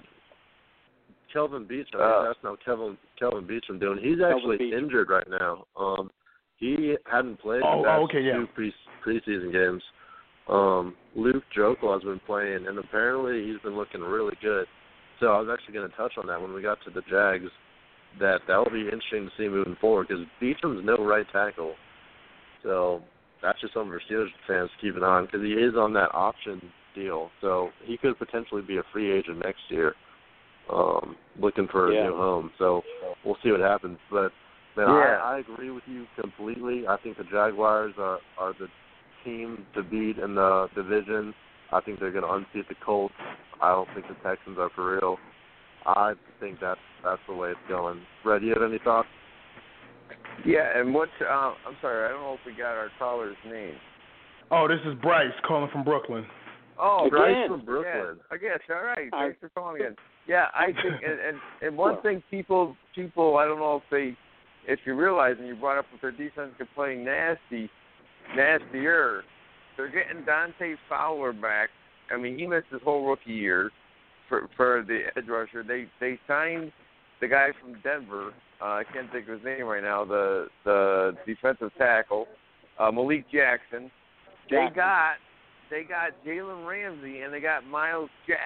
[1.32, 1.94] Kelvin Beachum.
[2.00, 3.98] Uh, that's not Kelvin Kelvin Beachum doing.
[4.02, 4.78] He's actually Beachum.
[4.78, 5.64] injured right now.
[5.78, 6.10] Um,
[6.58, 8.34] he hadn't played Oh, the past oh, okay, yeah.
[8.34, 8.72] two pre
[9.04, 9.82] preseason games.
[10.48, 14.66] Um, Luke Joeckel has been playing, and apparently he's been looking really good.
[15.20, 17.50] So I was actually going to touch on that when we got to the Jags.
[18.20, 21.74] That that will be interesting to see moving forward because Beachum's no right tackle.
[22.62, 23.02] So
[23.42, 25.92] that's just something for Steelers fans to keep an eye on because he is on
[25.94, 26.60] that option
[26.94, 27.30] deal.
[27.40, 29.94] So he could potentially be a free agent next year,
[30.72, 32.04] um, looking for a Yeah.
[32.04, 32.52] new home.
[32.58, 32.84] So
[33.24, 33.98] we'll see what happens.
[34.10, 34.32] But
[34.76, 35.20] man, Yeah.
[35.22, 36.86] I, I agree with you completely.
[36.86, 38.68] I think the Jaguars are are the
[39.24, 41.34] team to beat in the division.
[41.72, 43.14] I think they're going to unseat the Colts.
[43.60, 45.18] I don't think the Texans are for real.
[45.86, 48.00] I think that's that's the way it's going.
[48.24, 49.08] Red, you have any thoughts?
[50.46, 53.74] Yeah, and what's uh, I'm sorry, I don't know if we got our caller's name.
[54.50, 56.26] Oh, this is Bryce calling from Brooklyn.
[56.78, 57.10] Oh, Again.
[57.10, 58.18] Bryce from Brooklyn.
[58.18, 58.58] Yeah, I guess.
[58.70, 59.08] All right.
[59.12, 59.26] Hi.
[59.26, 59.96] Thanks for calling again.
[60.28, 64.16] Yeah, I think, and and, and one thing people people I don't know if they
[64.70, 67.68] if you realize and you brought up with their defense can play nasty,
[68.36, 69.22] nastier.
[69.76, 71.70] They're getting Dante Fowler back.
[72.12, 73.70] I mean, he missed his whole rookie year
[74.32, 75.62] for for the edge rusher.
[75.62, 76.72] They they signed
[77.20, 78.32] the guy from Denver.
[78.60, 80.04] Uh, I can't think of his name right now.
[80.06, 82.26] The the defensive tackle,
[82.78, 83.90] uh, Malik Jackson.
[84.48, 85.16] They got
[85.70, 88.38] they got Jalen Ramsey and they got Myles Jack.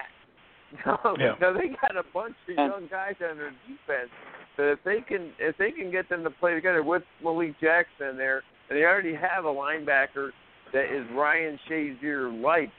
[0.83, 1.35] So, Yeah.
[1.39, 4.11] so they got a bunch of young guys on their defense.
[4.57, 8.17] That if they can if they can get them to play together with Malik Jackson
[8.17, 10.31] there, and they already have a linebacker
[10.73, 12.69] that is Ryan Shazier like,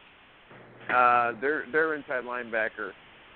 [0.95, 2.91] uh, their their inside linebacker.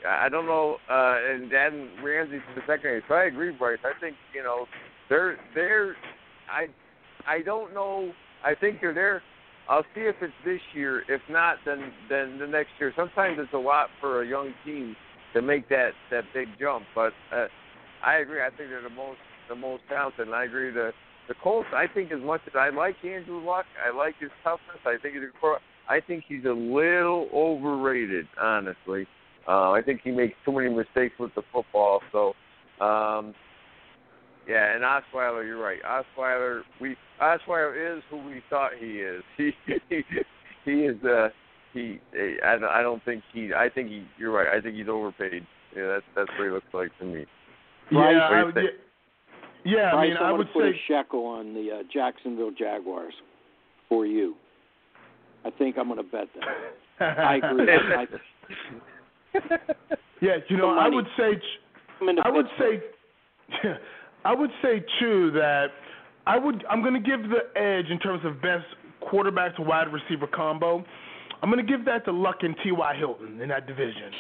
[0.08, 3.02] I don't know, uh, and then Ramsey for the secondary.
[3.08, 3.78] So I agree, Bryce.
[3.84, 4.66] I think you know
[5.08, 5.96] they're they're
[6.50, 6.66] I
[7.26, 8.12] I don't know.
[8.44, 9.22] I think they're there.
[9.68, 11.04] I'll see if it's this year.
[11.08, 12.92] If not, then then the next year.
[12.96, 14.96] Sometimes it's a lot for a young team
[15.34, 16.84] to make that that big jump.
[16.94, 17.46] But uh,
[18.04, 18.40] I agree.
[18.42, 20.72] I think they're the most the most talented, and I agree.
[20.72, 20.90] The
[21.28, 21.68] the Colts.
[21.72, 24.82] I think as much as I like Andrew Luck, I like his toughness.
[24.84, 29.06] I think he's a, I think he's a little overrated, honestly.
[29.46, 32.00] Uh, I think he makes too many mistakes with the football.
[32.12, 32.28] So,
[32.84, 33.34] um,
[34.48, 35.78] yeah, and Osweiler, you're right.
[35.82, 39.22] Osweiler, we Osweiler is who we thought he is.
[39.36, 39.50] He
[39.88, 40.02] he,
[40.64, 41.02] he is.
[41.04, 41.28] Uh,
[41.72, 42.00] he.
[42.44, 43.52] I, I don't think he.
[43.54, 44.04] I think he.
[44.18, 44.48] You're right.
[44.48, 45.46] I think he's overpaid.
[45.76, 47.26] Yeah, that's that's what he looks like to me.
[47.90, 48.62] Yeah, What I would, yeah,
[49.64, 49.92] yeah.
[49.92, 53.14] I mean, I'm I would put say a shekel on the uh, Jacksonville Jaguars
[53.88, 54.34] for you.
[55.44, 56.28] I think I'm going to bet
[56.98, 57.18] that.
[57.18, 57.66] I agree.
[57.72, 58.06] I,
[60.20, 61.32] yeah, you know, I would say,
[62.00, 62.80] I'm into I would Pittsburgh.
[63.62, 63.68] say,
[64.24, 65.68] I would say too that
[66.26, 66.64] I would.
[66.70, 68.64] I'm going to give the edge in terms of best
[69.00, 70.84] quarterback to wide receiver combo.
[71.42, 72.94] I'm going to give that to Luck and T.Y.
[72.98, 74.12] Hilton in that division.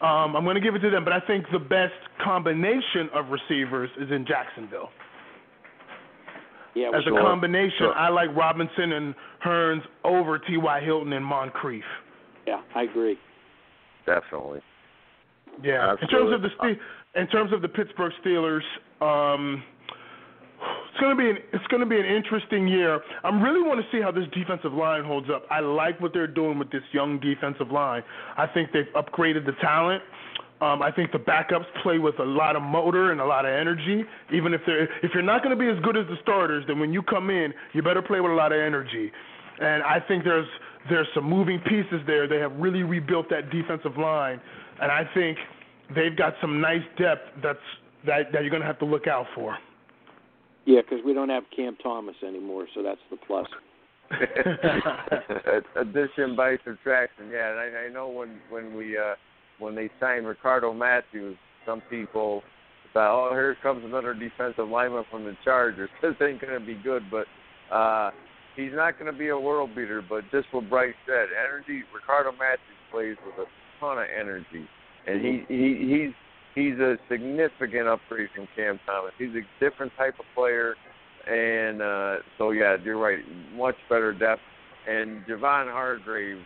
[0.00, 3.30] Um, I'm going to give it to them, but I think the best combination of
[3.30, 4.90] receivers is in Jacksonville.
[6.76, 7.18] Yeah, As sure.
[7.18, 7.94] a combination, Sure.
[7.94, 10.80] I like Robinson and Hurns over T.Y.
[10.82, 11.84] Hilton and Moncrief.
[12.46, 13.18] Yeah, I agree.
[14.04, 14.60] Definitely.
[15.62, 15.96] Yeah.
[16.02, 16.78] In terms of the Ste-
[17.18, 18.60] in terms of the Pittsburgh Steelers,
[19.00, 19.62] um,
[20.60, 23.00] it's gonna be an it's gonna be an interesting year.
[23.24, 25.46] I really want to see how this defensive line holds up.
[25.50, 28.02] I like what they're doing with this young defensive line.
[28.36, 30.02] I think they've upgraded the talent.
[30.60, 33.52] Um, I think the backups play with a lot of motor and a lot of
[33.52, 34.04] energy.
[34.32, 36.80] Even if they're if you're not going to be as good as the starters, then
[36.80, 39.12] when you come in, you better play with a lot of energy.
[39.60, 40.48] And I think there's
[40.88, 42.26] there's some moving pieces there.
[42.26, 44.40] They have really rebuilt that defensive line,
[44.80, 45.36] and I think
[45.94, 47.58] they've got some nice depth that's
[48.06, 49.58] that that you're going to have to look out for.
[50.64, 53.46] Yeah, because we don't have Cam Thomas anymore, so that's the plus.
[55.76, 57.28] Addition by subtraction.
[57.30, 59.14] Yeah, and I, I know when when we uh
[59.58, 62.42] when they signed Ricardo Matthews, some people
[62.92, 65.90] thought, oh, here comes another defensive lineman from the Chargers.
[66.02, 67.26] This ain't gonna be good, but
[67.74, 68.10] uh
[68.56, 70.02] he's not gonna be a world beater.
[70.06, 71.84] But just what Bryce said, energy.
[71.94, 74.66] Ricardo Matthews plays with a ton of energy,
[75.06, 76.14] and he he he's
[76.54, 79.12] he's a significant upgrade from Cam Thomas.
[79.18, 80.74] He's a different type of player,
[81.28, 83.18] and uh, so yeah, you're right.
[83.54, 84.42] Much better depth.
[84.88, 86.38] And Javon Hargrave,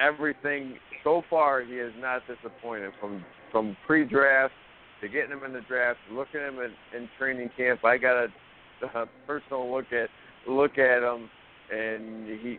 [0.00, 4.54] everything so far he has not disappointed from from pre-draft
[5.00, 7.84] to getting him in the draft, looking at him in, in training camp.
[7.84, 8.28] I got a,
[8.94, 10.08] a personal look at
[10.48, 11.28] look at him,
[11.72, 12.58] and he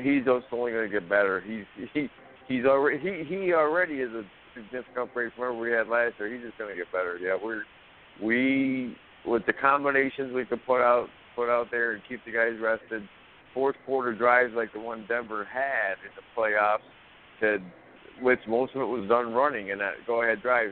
[0.00, 1.40] he's just only going to get better.
[1.40, 1.64] He's
[1.94, 2.08] he
[2.48, 4.22] he's already he he already is a
[4.54, 6.32] significant upgrade from where we had last year.
[6.32, 7.18] He's just going to get better.
[7.20, 7.62] Yeah, we're
[8.22, 12.52] we with the combinations we could put out put out there and keep the guys
[12.60, 13.02] rested.
[13.52, 16.86] Fourth quarter drives like the one Denver had in the playoffs,
[17.40, 17.58] to
[18.22, 20.70] which most of it was done running and that go ahead drive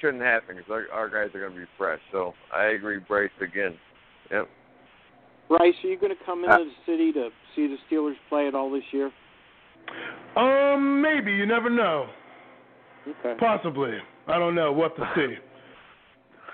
[0.00, 2.00] shouldn't happen because our, our guys are going to be fresh.
[2.12, 3.76] So I agree, Bryce again.
[4.30, 4.48] Yep.
[5.48, 8.54] Bryce, are you going to come into the city to see the Steelers play at
[8.54, 9.10] all this year?
[10.36, 12.06] Um, maybe you never know.
[13.08, 13.34] Okay.
[13.38, 13.92] Possibly.
[14.28, 15.34] I don't know what to see.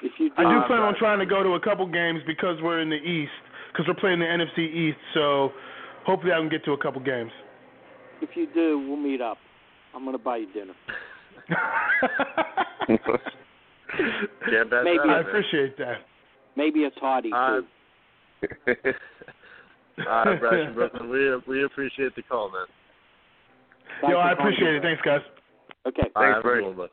[0.03, 2.21] If you do, I do uh, plan on trying to go to a couple games
[2.27, 3.33] because we're in the East,
[3.73, 4.99] because we're playing the NFC East.
[5.15, 5.53] So
[6.05, 7.31] hopefully I can get to a couple games.
[8.21, 9.39] If you do, we'll meet up.
[9.97, 10.75] I'm going to buy you dinner.
[14.53, 15.99] Yeah, that's Maybe I appreciate that.
[16.57, 17.67] Maybe a toddy Uh, too.
[20.07, 22.67] All right, Bryce and Brooklyn, we we appreciate the call, man.
[24.03, 24.83] Thanks Yo, I calling, appreciate it.
[24.83, 25.21] Thanks, guys.
[25.89, 26.03] Okay.
[26.03, 26.61] Thanks, have a Bryce.
[26.61, 26.91] good one, bud.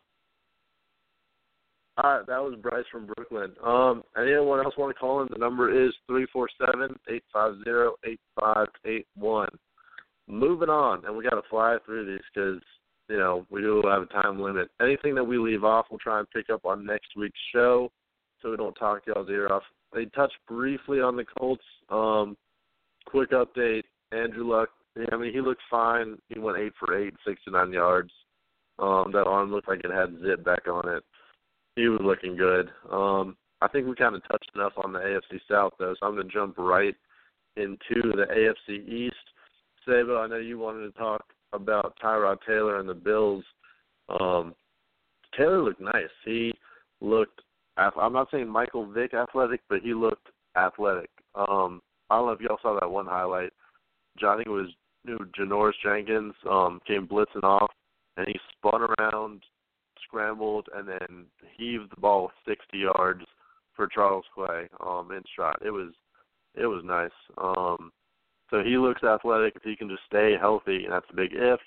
[1.98, 3.52] All right, that was Bryce from Brooklyn.
[3.64, 5.28] Um, anyone else want to call in?
[5.32, 9.50] The number is three four seven eight five zero eight five eight one.
[10.28, 12.62] Moving on, and we got to fly through these because
[13.14, 14.70] you know we do have a time limit.
[14.82, 17.92] Anything that we leave off, we'll try and pick up on next week's show,
[18.42, 19.62] so we don't talk y'all's ear off.
[19.94, 21.64] They touched briefly on the Colts.
[21.90, 22.36] Um,
[23.06, 24.70] quick update: Andrew Luck.
[25.12, 26.18] I mean, he looked fine.
[26.30, 28.10] He went eight for eight, sixty nine yards.
[28.80, 31.04] Um, that arm looked like it had zip back on it.
[31.76, 32.72] He was looking good.
[32.92, 36.16] Um, I think we kind of touched enough on the AFC South though, so I'm
[36.16, 36.96] going to jump right
[37.58, 37.78] into
[38.16, 39.16] the AFC East.
[39.86, 41.24] Sabo, I know you wanted to talk
[41.54, 43.44] about Tyrod Taylor and the Bills.
[44.20, 44.56] Um,
[45.38, 46.10] Taylor looked nice.
[46.26, 46.54] He
[47.02, 47.42] looked.
[47.78, 51.10] I'm not saying Michael Vick athletic, but he looked athletic.
[51.34, 53.52] Um, I don't know if y'all saw that one highlight.
[54.22, 54.70] It was
[55.06, 57.72] know, Janoris Jenkins um, came blitzing off,
[58.18, 59.44] and he spun around,
[60.06, 61.26] scrambled, and then
[61.58, 63.24] heaved the ball 60 yards
[63.76, 65.58] for Charles Clay um, in stride.
[65.66, 65.92] It was
[66.56, 67.10] it was nice.
[67.38, 67.92] Um,
[68.50, 69.56] so he looks athletic.
[69.56, 71.60] If he can just stay healthy, and that's a big if.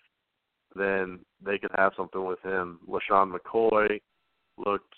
[0.75, 2.79] then they could have something with him.
[2.89, 4.01] LeSean McCoy
[4.59, 4.95] looked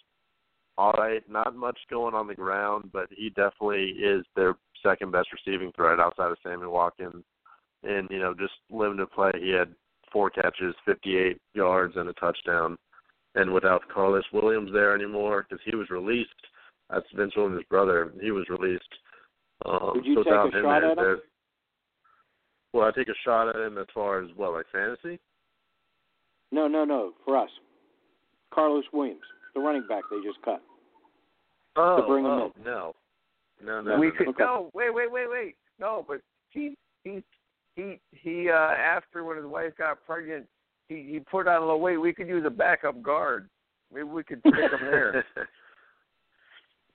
[0.76, 1.22] all right.
[1.28, 5.98] Not much going on the ground, but he definitely is their second best receiving threat
[6.00, 7.24] outside of Sammy Watkins.
[7.82, 9.74] And, you know, just limited play, he had
[10.12, 12.76] four catches, 58 yards, and a touchdown.
[13.34, 16.30] And without Karlos Williams there anymore, because he was released,
[16.90, 18.82] that's Vince Williams' brother, he was released.
[19.64, 20.96] Um, Would you so take a shot there, at him?
[20.96, 21.22] there-
[22.72, 25.18] Well, I take a shot at him as far as what, like fantasy?
[26.52, 27.12] No, no, no.
[27.24, 27.50] For us,
[28.52, 29.20] Karlos Williams,
[29.54, 30.62] the running back they just cut.
[31.76, 32.94] Oh, To bring him oh, no,
[33.64, 33.98] no, no.
[33.98, 34.32] we no, could no.
[34.38, 37.22] no wait wait wait wait no but he he
[37.76, 40.46] he he uh after when his wife got pregnant
[40.88, 43.48] he he put on a little weight we could use a backup guard
[43.94, 45.24] maybe we could stick him there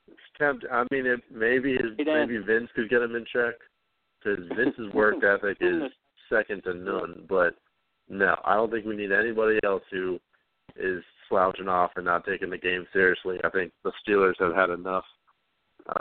[0.08, 3.54] It's tempt- I mean, it, maybe his, maybe Vince could get him in check
[4.24, 5.84] because Vince's work ethic is
[6.30, 7.26] second to none.
[7.28, 7.56] But
[8.10, 10.20] no, I don't think we need anybody else who
[10.76, 13.38] is slouching off and not taking the game seriously.
[13.44, 15.06] I think the Steelers have had enough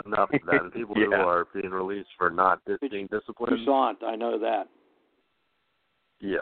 [0.05, 0.61] enough of that.
[0.61, 2.59] And people who are being released for not
[2.89, 3.57] being disciplined.
[3.57, 4.67] Toussaint, I know that.
[6.19, 6.37] Yeah.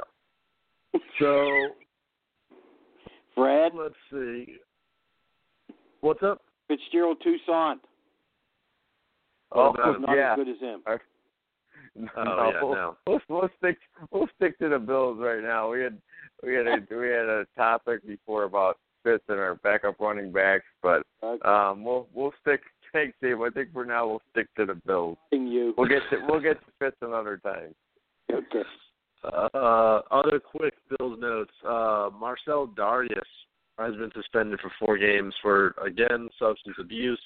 [1.19, 1.69] So
[3.34, 4.57] Fred let's see.
[6.01, 6.41] What's up?
[6.67, 7.79] Fitzgerald Toussaint.
[9.53, 10.01] oh him?
[10.01, 10.82] not yeah as good as him.
[11.97, 12.97] Oh, yeah, we'll, no.
[13.07, 13.77] we'll, we'll stick
[14.11, 15.71] we'll stick to the Bills right now.
[15.71, 15.97] We had
[16.43, 20.65] we had a we had a topic before about Fitz and our backup running backs,
[20.81, 21.41] but Okay.
[21.47, 22.61] um we'll we'll stick
[22.93, 23.41] thanks Dave.
[23.41, 25.17] I think for now we'll stick to the Bills.
[25.31, 25.73] you.
[25.77, 27.73] We'll get to we'll get to Fitz another time.
[28.31, 28.63] Okay.
[29.23, 31.51] Uh, other quick Bills notes.
[31.67, 33.21] Uh, Marcell Dareus
[33.77, 37.21] has been suspended for four games for, again, substance abuse.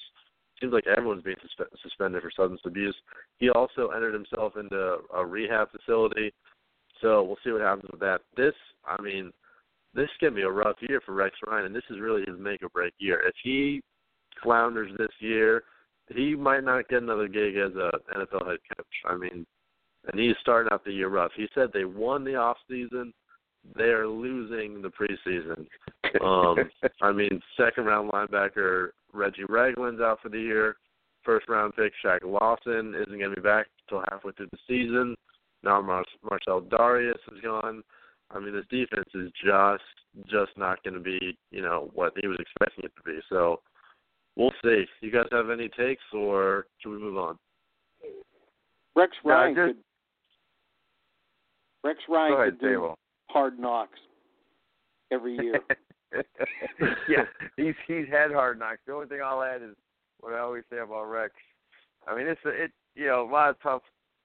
[0.60, 2.96] Seems like everyone's being suspe- suspended for substance abuse.
[3.38, 6.32] He also entered himself into a rehab facility.
[7.02, 8.22] So we'll see what happens with that.
[8.36, 8.54] This,
[8.86, 9.32] I mean,
[9.94, 12.62] this can be a rough year for Rex Ryan, and this is really his make
[12.62, 13.22] or break year.
[13.26, 13.82] If he
[14.42, 15.64] flounders this year,
[16.14, 18.86] he might not get another gig as a NFL head coach.
[19.06, 19.46] I mean,
[20.10, 21.32] and he's starting out the year rough.
[21.36, 23.12] He said they won the off season.
[23.74, 25.66] They are losing the preseason.
[26.22, 26.56] Um,
[27.02, 30.76] I mean, second round linebacker Reggie Ragland's out for the year.
[31.24, 35.14] First round pick Shaq Lawson isn't going to be back until halfway through the season.
[35.62, 37.82] Now Mar- Marcell Dareus is gone.
[38.30, 42.28] I mean, this defense is just just not going to be you know what he
[42.28, 43.18] was expecting it to be.
[43.28, 43.60] So
[44.36, 44.84] we'll see.
[45.02, 47.36] You guys have any takes, or should we move on?
[48.94, 49.76] Rex Ryan just- could.
[51.84, 52.94] Rex Ryan Go ahead, could do Dave.
[53.28, 53.98] Hard knocks
[55.12, 55.60] every year.
[57.08, 57.24] yeah,
[57.56, 58.78] he's he's had hard knocks.
[58.86, 59.74] The only thing I'll add is
[60.20, 61.32] what I always say about Rex.
[62.06, 63.82] I mean, it's a, it you know a lot of tough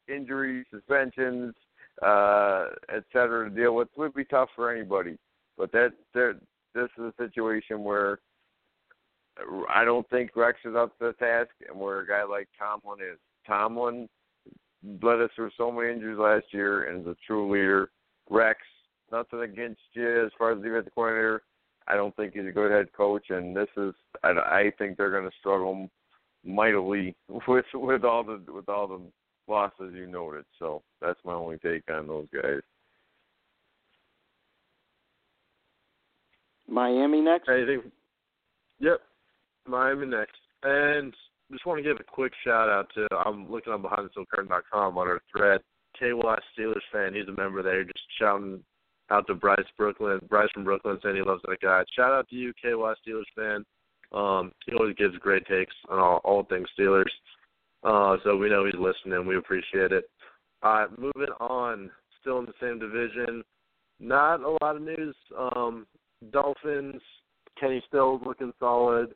[0.08, 1.54] injuries, suspensions,
[2.02, 3.90] uh, et cetera to deal with.
[3.96, 5.18] It would be tough for anybody,
[5.58, 6.36] but that there
[6.74, 8.20] this is a situation where
[9.74, 13.00] I don't think Rex is up to the task, and where a guy like Tomlin
[13.00, 13.18] is.
[13.48, 14.08] Tomlin
[15.02, 17.90] led us through so many injuries last year and is a true leader.
[18.30, 18.60] Rex,
[19.12, 21.44] nothing against you as far as the defensive coordinator.
[21.88, 23.94] I don't think he's a good head coach, and this is
[24.24, 25.90] I, I think they're going to struggle
[26.46, 27.16] mightily
[27.48, 29.02] with with all the with all the
[29.48, 30.46] losses you noted.
[30.60, 32.62] So that's my only take on those guys.
[36.68, 37.50] Miami next.
[37.50, 37.92] Anything?
[38.80, 39.02] Yep.
[39.68, 40.38] Miami next.
[40.64, 41.14] And
[41.52, 45.22] just want to give a quick shout out to I'm looking on BehindTheSteelCurtain.com on our
[45.36, 45.62] thread.
[46.00, 48.64] KY Steelers fan, he's a member there, just shouting
[49.12, 50.20] out to Bryce Brooklyn.
[50.30, 51.84] Bryce from Brooklyn saying he loves that guy.
[51.96, 53.66] Shout out to you, KY Steelers fan.
[54.12, 57.06] Um, he always gives great takes on all, all things Steelers.
[57.84, 59.26] Uh, so we know he's listening.
[59.26, 60.10] We appreciate it.
[60.64, 61.90] Uh, moving on,
[62.20, 63.44] still in the same division.
[64.00, 65.16] Not a lot of news.
[65.38, 65.88] Um,
[66.32, 67.02] Dolphins,
[67.60, 69.14] Kenny Stills looking solid.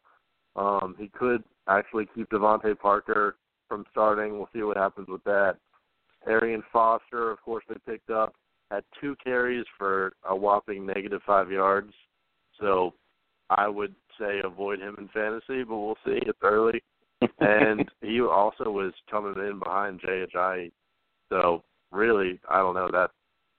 [0.56, 3.36] Um, he could actually keep DeVante Parker
[3.68, 4.34] from starting.
[4.34, 5.58] We'll see what happens with that.
[6.28, 8.34] Arian Foster, of course, they picked up,
[8.72, 11.94] had two carries for a whopping negative five yards.
[12.60, 12.94] So
[13.50, 16.20] I would say avoid him in fantasy, but we'll see.
[16.26, 16.84] It's early.
[17.40, 20.72] and he also was coming in behind Jay Ajayi.
[21.30, 23.12] So really, I don't know that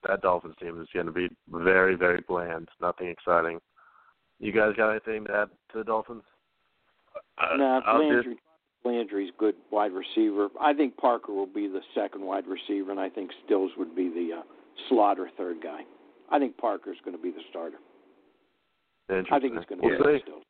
[0.07, 2.69] that Dolphins team is going to be very, very bland.
[2.81, 3.59] Nothing exciting.
[4.39, 6.23] You guys got anything to add to the Dolphins?
[7.57, 8.37] no, I'll Landry.
[8.85, 10.49] Landry's good wide receiver.
[10.61, 14.09] I think Parker will be the second wide receiver, and I think Stills would be
[14.09, 14.43] the uh,
[14.89, 15.81] slaughter third guy.
[16.31, 17.77] I think Parker's going to be the starter.
[19.09, 20.23] I think it's going to We'll be see.
[20.23, 20.43] Stills.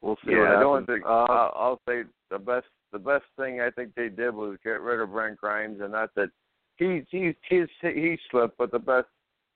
[0.00, 0.66] We'll see yeah, what the happens.
[0.66, 4.34] only thing Uh, I'll, I'll say the best the best thing I think they did
[4.34, 6.28] was get rid of Brent Grimes, and not that
[6.76, 9.08] he he he's he slipped, but the best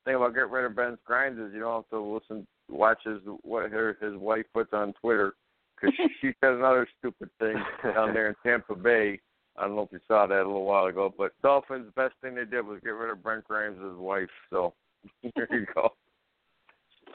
[0.05, 3.19] thing about getting rid of Ben Grimes is you don't have to listen, watch his
[3.43, 5.35] what her, his wife puts on Twitter
[5.81, 7.57] because she, she said another stupid thing
[7.95, 9.21] down there in Tampa Bay.
[9.59, 12.35] I don't know if you saw that a little while ago, but Dolphins' best thing
[12.35, 14.29] they did was get rid of Brent Grimes' wife.
[14.51, 14.75] So
[15.37, 15.91] there you go.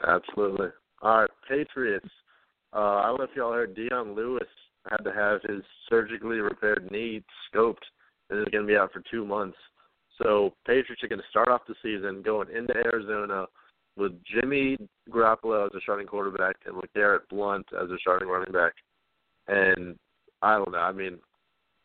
[0.06, 0.68] Absolutely.
[1.02, 2.08] All right, Patriots.
[2.72, 4.48] Uh, I don't know if y'all heard Dion Lewis
[4.90, 7.22] had to have his surgically repaired knee
[7.52, 7.84] scoped
[8.30, 9.58] and is going to be out for two months.
[10.22, 13.46] So Patriots are going to start off the season going into Arizona
[13.96, 14.76] with Jimmy
[15.10, 18.72] Garoppolo as a starting quarterback and with Garrett Blount as a starting running back.
[19.48, 19.96] And
[20.40, 20.78] I don't know.
[20.78, 21.18] I mean,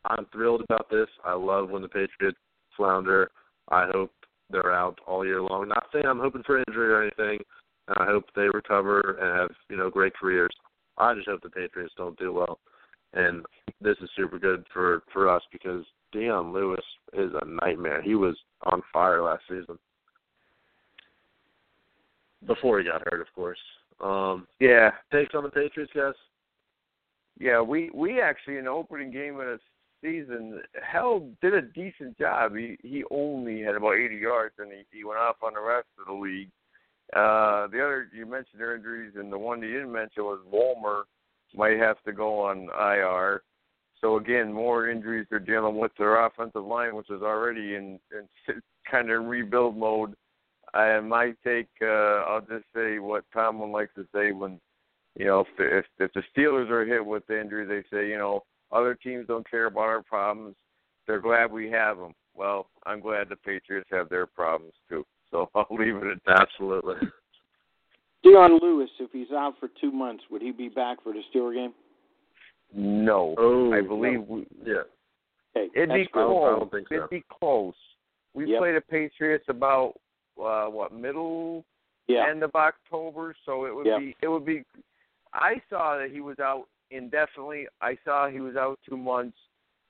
[0.08, 1.08] I'm thrilled about this.
[1.24, 2.38] I love when the Patriots
[2.76, 3.32] flounder.
[3.70, 4.12] I hope
[4.50, 5.68] they're out all year long.
[5.68, 7.40] Not saying I'm hoping for injury or anything.
[7.88, 10.54] And I hope they recover and have you know great careers.
[10.98, 12.60] I just hope the Patriots don't do well.
[13.14, 13.46] And
[13.82, 16.84] this is super good for for us because Dion Lewis
[17.14, 18.02] is a nightmare.
[18.02, 19.78] He was on fire last season.
[22.46, 23.60] Before he got hurt, of course.
[24.02, 24.92] Um Yeah.
[25.12, 26.14] Takes on the Patriots, guys?
[27.40, 29.60] Yeah, we we actually in the opening game of the
[30.02, 32.56] season, Hell did a decent job.
[32.56, 35.88] He he only had about 80 yards, and he he went off on the rest
[36.00, 36.50] of the league.
[37.14, 41.04] Uh, the other you mentioned their injuries, and the one you didn't mention was Vollmer
[41.56, 43.44] might have to go on IR.
[44.02, 48.62] So again, more injuries they're dealing with their offensive line, which is already in, in
[48.92, 50.16] kind of rebuild mode.
[50.74, 51.70] I might take.
[51.82, 54.60] Uh, I'll just say what Tomlin likes to say when,
[55.18, 58.10] you know, if the, if, if the Steelers are hit with the injury, they say,
[58.10, 60.56] you know, other teams don't care about our problems.
[61.06, 62.14] They're glad we have them.
[62.36, 65.06] Well, I'm glad the Patriots have their problems too.
[65.32, 66.42] So I'll leave it at that.
[66.42, 66.96] Absolutely.
[68.24, 71.54] Dion Lewis, if he's out for two months, would he be back for the Steeler
[71.54, 71.74] game?
[72.74, 74.84] No, Oh, I believe we, Yeah.
[75.56, 76.54] Okay, it'd be close.
[76.56, 76.96] I don't think so.
[76.96, 77.74] It'd be close.
[78.34, 78.60] We Yep.
[78.60, 79.94] played the Patriots about
[80.40, 81.66] uh what middle
[82.08, 82.28] Yeah.
[82.30, 84.00] end of October, so it would Yeah.
[84.00, 84.64] be it would be.
[85.34, 87.68] I saw that he was out indefinitely.
[87.82, 89.38] I saw he was out two months,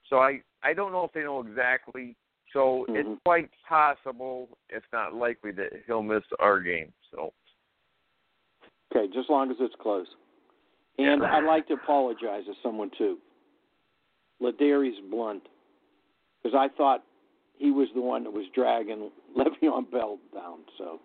[0.09, 2.15] so I I don't know if they know exactly.
[2.53, 2.95] So Mhm.
[2.95, 6.93] it's quite possible, if not likely, that he'll miss our game.
[7.11, 7.33] So
[8.91, 10.07] Okay, just as long as it's close.
[10.97, 13.19] And I'd like to apologize to someone too.
[14.41, 15.47] Ladarius Blount,
[16.41, 17.03] because I thought
[17.57, 20.59] he was the one that was dragging Le'Veon Bell down.
[20.77, 20.99] So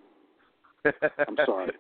[1.27, 1.73] I'm sorry.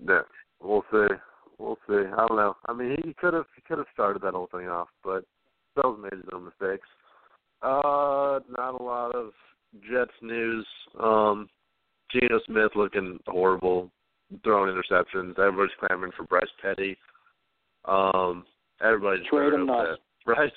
[0.00, 0.22] Yeah.
[0.60, 1.14] We'll see.
[1.58, 1.94] We'll see.
[1.94, 2.56] I don't know.
[2.66, 5.24] I mean, he could have he could have started that whole thing off, but
[5.76, 6.88] Bell's made his own mistakes.
[7.62, 9.30] Uh, not a lot of
[9.90, 10.66] Jets news.
[11.00, 11.48] Um,
[12.10, 13.90] Geno Smith looking horrible,
[14.44, 15.38] throwing interceptions.
[15.38, 16.96] Everybody's clamoring for Bryce Petty.
[17.84, 18.44] Um,
[18.84, 20.00] everybody's Trade him nuts.
[20.24, 20.50] Bryce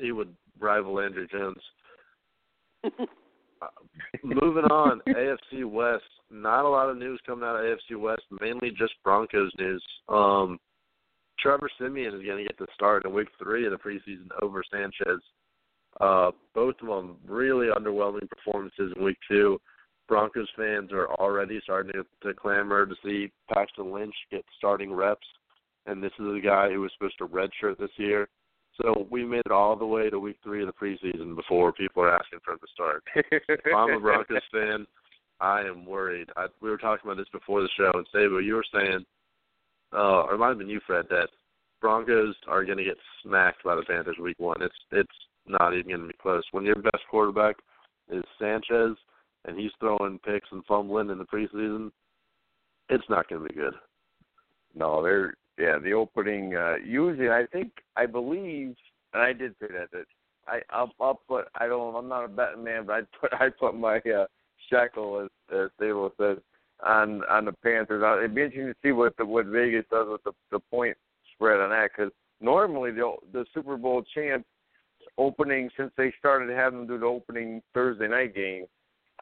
[0.00, 1.62] he would rival Andrew Jones.
[4.22, 6.04] Moving on, AFC West.
[6.30, 8.22] Not a lot of news coming out of AFC West.
[8.40, 9.84] Mainly just Broncos news.
[10.08, 10.58] Um,
[11.38, 14.62] Trevor Siemian is going to get the start in Week Three of the preseason over
[14.70, 15.20] Sanchez.
[16.00, 19.60] Uh, both of them really underwhelming performances in Week Two.
[20.08, 25.26] Broncos fans are already starting to, to clamor to see Paxton Lynch get starting reps,
[25.86, 28.28] and this is a guy who was supposed to redshirt this year.
[28.82, 32.02] So we made it all the way to week three of the preseason before people
[32.02, 33.02] are asking for him to start.
[33.74, 34.86] I'm a Broncos fan,
[35.40, 36.28] I am worried.
[36.36, 39.04] I, we were talking about this before the show, and Sabo, you were saying,
[39.94, 41.28] uh, or it might have been you, Fred, that
[41.80, 44.60] Broncos are going to get smacked by the Panthers week one.
[44.60, 45.08] It's it's
[45.46, 46.42] not even going to be close.
[46.50, 47.56] When your best quarterback
[48.10, 48.96] is Sanchez
[49.44, 51.90] and he's throwing picks and fumbling in the preseason,
[52.88, 53.74] it's not going to be good.
[54.74, 55.78] No, they're yeah.
[55.78, 58.74] The opening uh, usually, I think, I believe,
[59.12, 60.04] and I did say that that
[60.46, 63.48] I I'll, I'll put I don't I'm not a betting man, but I put I
[63.48, 64.26] put my uh,
[64.70, 66.38] shekel as as Stable says
[66.84, 68.02] on on the Panthers.
[68.04, 70.96] Uh, It'd be interesting to see what the, what Vegas does with the the point
[71.34, 74.44] spread on that because normally the the Super Bowl champ
[75.18, 78.66] opening since they started having them do the opening Thursday night game.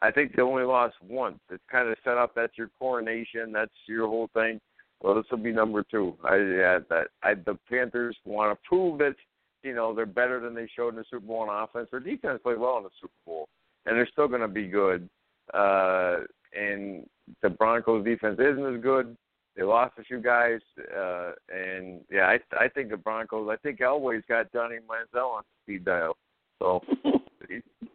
[0.02, 1.38] I think they only lost once.
[1.50, 2.32] It's kind of set up.
[2.34, 3.52] That's your coronation.
[3.52, 4.60] That's your whole thing.
[5.04, 6.16] Well, this will be number two.
[6.24, 9.14] I yeah, that I the Panthers want to prove that
[9.62, 11.88] you know they're better than they showed in the Super Bowl on offense.
[11.90, 13.48] Their defense played well in the Super Bowl,
[13.84, 15.06] and they're still going to be good.
[15.52, 16.20] Uh,
[16.58, 17.06] and
[17.42, 19.14] the Broncos defense isn't as good.
[19.54, 20.60] They lost a few guys,
[20.96, 23.50] uh, and yeah, I I think the Broncos.
[23.52, 26.16] I think Elway's got Johnny Manziel on speed dial.
[26.60, 26.80] So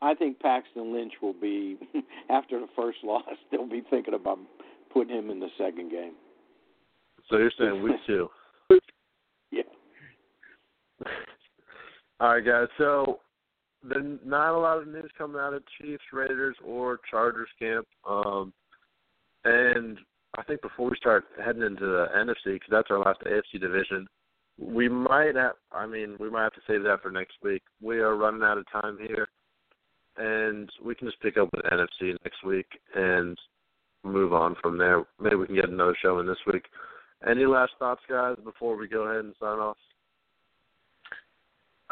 [0.00, 1.76] I think Paxton Lynch will be
[2.30, 3.24] after the first loss.
[3.50, 4.38] They'll be thinking about
[4.92, 6.12] putting him in the second game.
[7.28, 8.28] So you're saying week two?
[9.50, 9.62] Yeah.
[12.20, 12.68] All right, guys.
[12.76, 13.20] So
[13.82, 17.86] there's not a lot of news coming out of Chiefs, Raiders, or Chargers camp.
[18.06, 18.52] Um,
[19.44, 19.98] and
[20.36, 24.06] I think before we start heading into the NFC, because that's our last AFC division,
[24.58, 25.54] we might have.
[25.72, 27.62] I mean, we might have to save that for next week.
[27.80, 29.28] We are running out of time here,
[30.18, 33.38] and we can just pick up with NFC next week and
[34.04, 35.04] move on from there.
[35.20, 36.64] Maybe we can get another show in this week.
[37.28, 39.76] Any last thoughts, guys, before we go ahead and sign off?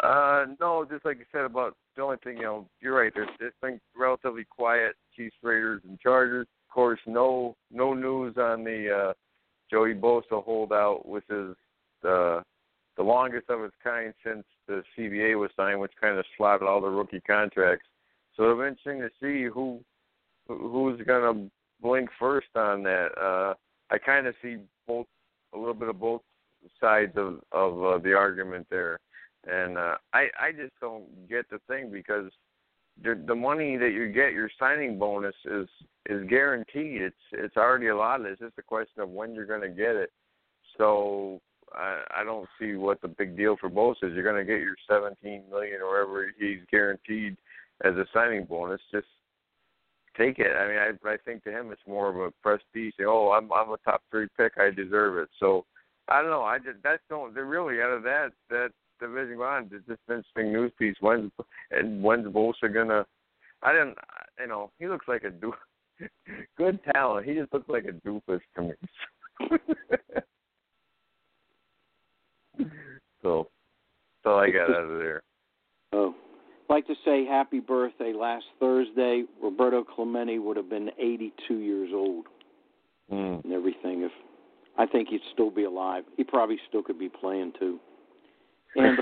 [0.03, 3.13] Uh, no, just like you said about the only thing, you know, you're right.
[3.15, 4.95] There's it's been relatively quiet.
[5.17, 6.47] Chiefs, Raiders, and Chargers.
[6.69, 9.13] Of course, no no news on the uh,
[9.71, 11.57] Joey Bosa holdout, which is
[12.03, 12.43] the
[12.99, 16.81] the longest of its kind since the CBA was signed, which kind of slotted all
[16.83, 17.87] the rookie contracts.
[18.37, 19.81] So it'll be interesting to see who
[20.49, 21.51] who's to
[21.81, 23.09] blink first on that.
[23.21, 23.55] Uh,
[23.91, 24.57] I kind of see
[24.87, 25.07] both
[25.55, 26.23] a little bit of both
[26.81, 28.99] sides of of uh, the argument there,
[29.47, 32.31] and uh, I I just don't get the thing because
[33.03, 35.69] the the money that you get your signing bonus is
[36.09, 37.03] is guaranteed.
[37.03, 38.27] It's it's already allotted.
[38.27, 40.11] It's just a question of when you're going to get it.
[40.77, 41.41] So
[41.75, 44.13] I, I don't see what the big deal for both is.
[44.15, 47.37] You're going to get your 17 million or whatever he's guaranteed
[47.85, 48.81] as a signing bonus.
[48.93, 49.07] Just
[50.17, 50.57] take it.
[50.57, 52.95] I mean, I I think to him it's more of a prestige.
[53.07, 54.53] Oh, I'm I'm a top three pick.
[54.59, 55.29] I deserve it.
[55.39, 55.65] So
[56.09, 56.43] I don't know.
[56.43, 57.35] I just that's don't.
[57.35, 58.71] They're really out of that that
[59.01, 59.69] division on.
[59.73, 60.97] It's just an interesting news piece.
[61.01, 61.33] When's
[61.71, 63.07] and when's Bosa gonna?
[63.63, 63.97] I didn't.
[64.41, 65.53] You know, he looks like a do.
[66.59, 67.27] Good talent.
[67.27, 68.75] He just looks like a doofus to me.
[73.23, 73.49] so,
[74.25, 75.23] all I got out of there.
[75.93, 76.15] Oh,
[76.69, 79.25] like to say happy birthday last Thursday.
[79.43, 82.27] Roberto Clemente would have been 82 years old
[83.13, 83.45] mm.
[83.45, 84.03] and everything.
[84.03, 84.13] If
[84.79, 87.79] I think he'd still be alive, he probably still could be playing too.
[88.75, 88.99] And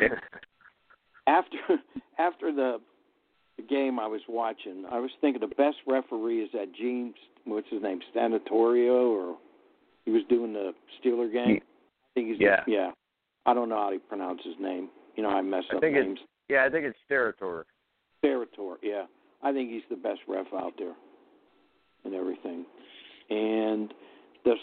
[1.27, 1.59] after
[2.19, 2.81] after the
[3.57, 7.15] the game I was watching, I was thinking the best referee is that James,
[7.45, 9.37] what's his name, Stanatorio, or
[10.05, 11.61] he was doing the Steeler game.
[11.61, 12.61] I think he's yeah.
[12.67, 12.91] yeah.
[13.47, 14.89] I don't know how to pronounce his name.
[15.17, 16.19] You know, I mess I up names.
[16.21, 17.65] It's, yeah, I think it's Sterator.
[18.25, 19.05] Sterator, yeah.
[19.43, 20.95] I think he's the best ref out there
[22.05, 22.65] and everything.
[23.31, 23.93] And
[24.45, 24.55] the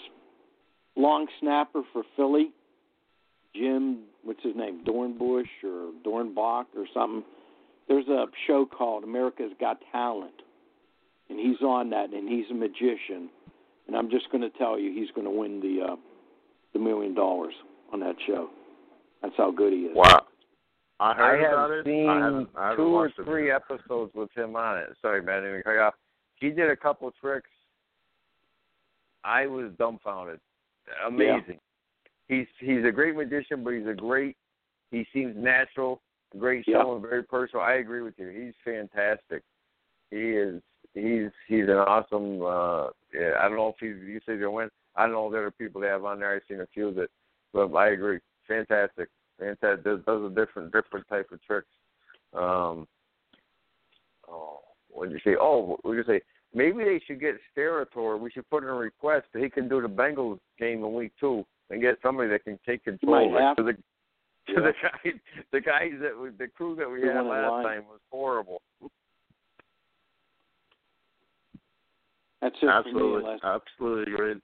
[0.95, 2.51] long snapper for Philly,
[3.55, 7.23] Jim, what's his name, Dornbush or Dornbach or something.
[7.87, 10.41] There's a show called America's Got Talent,
[11.29, 13.29] and he's on that, and he's a magician.
[13.87, 15.95] And I'm just going to tell you, he's going to win the uh,
[16.73, 17.53] the million dollars
[17.91, 18.49] on that show.
[19.21, 19.95] That's how good he is.
[19.95, 20.25] Wow.
[21.01, 21.85] I heard have about it.
[21.85, 24.89] seen I haven't, I haven't two or three episodes with him on it.
[25.01, 25.43] Sorry, man.
[25.43, 25.93] I didn't cut off.
[26.35, 27.49] He did a couple of tricks.
[29.23, 30.39] I was dumbfounded.
[31.05, 31.59] Amazing.
[32.27, 34.35] He's he's a great magician, but he's a great.
[34.89, 36.01] He seems natural.
[36.37, 36.81] Great Yeah.
[36.81, 37.63] show and very personal.
[37.63, 38.29] I agree with you.
[38.29, 39.43] He's fantastic.
[40.11, 40.61] He is.
[40.93, 42.41] He's he's an awesome.
[42.41, 44.01] uh yeah, I don't know if he's.
[44.07, 44.69] You say he'll win.
[44.95, 46.33] I don't know if there are people they have on there.
[46.35, 47.09] I've seen a few of it,
[47.53, 48.19] but I agree.
[48.47, 49.09] Fantastic.
[49.41, 49.83] Fantastic.
[49.83, 51.67] Does, does a different different type of tricks.
[52.33, 52.87] Um.
[54.29, 54.59] Oh,
[54.89, 55.37] what did you say?
[55.41, 56.21] Oh, what did you say?
[56.53, 58.19] Maybe they should get Sterator.
[58.19, 61.11] We should put in a request that he can do the Bengals game in week
[61.19, 63.35] two and get somebody that can take control.
[63.39, 63.79] have- to the, to
[64.47, 64.59] Yeah.
[64.59, 65.13] the guys,
[65.53, 67.63] the guys that we, the crew that we The had last line.
[67.63, 68.61] time was horrible.
[72.41, 72.71] That's it for me.
[72.73, 74.41] Absolutely, absolutely agreed.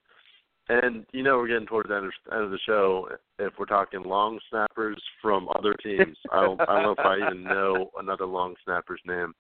[0.70, 3.08] And you know we're getting towards the end of, the show.
[3.40, 7.26] If we're talking long snappers from other teams, I don't, I don't know if I
[7.26, 9.34] even know another long snapper's name,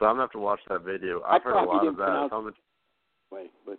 [0.00, 1.20] but I'm gonna have to watch that video.
[1.20, 2.04] I I've heard a lot of that.
[2.04, 2.50] pronounce- gonna,
[3.30, 3.78] wait, but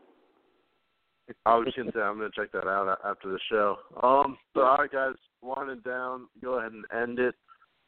[1.45, 3.77] I was just gonna say I'm gonna check that out after the show.
[4.01, 6.27] Um, so all right, guys, winding down.
[6.41, 7.35] Go ahead and end it.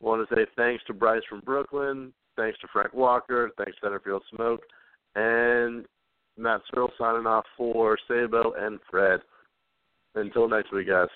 [0.02, 2.14] Want to say thanks to Bryce from Brooklyn.
[2.36, 3.52] Thanks to Frank Walker.
[3.58, 4.62] Thanks to Centerfield Smoke,
[5.16, 5.86] and
[6.38, 9.22] Matt Searle signing off for Sabo and Fred.
[10.16, 11.08] Until next week, guys.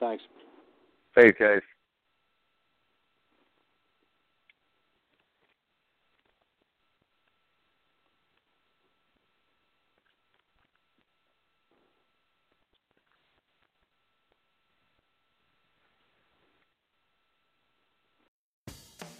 [0.00, 0.22] thanks.
[1.14, 1.60] Hey guys.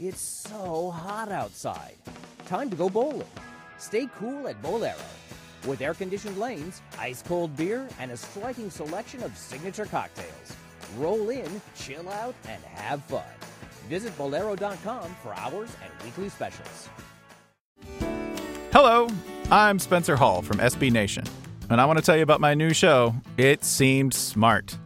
[0.01, 1.95] It's so hot outside.
[2.47, 3.23] Time to go bowling.
[3.83, 4.95] Stay cool at Bowlero.
[5.67, 10.57] With air conditioned lanes, ice cold beer, and a striking selection of signature cocktails.
[10.97, 13.25] Roll in, chill out, and have fun.
[13.89, 16.89] Visit Bowlero.com for hours and weekly specials.
[18.73, 19.09] Hello,
[19.51, 21.25] I'm Spencer Hall from SB Nation,
[21.69, 24.79] and I want to tell you about my new show, It Seemed Smart.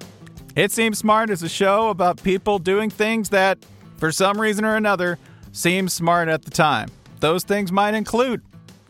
[0.56, 3.58] It Seems Smart is a show about people doing things that
[3.98, 5.18] for some reason or another,
[5.52, 6.88] seemed smart at the time.
[7.20, 8.42] Those things might include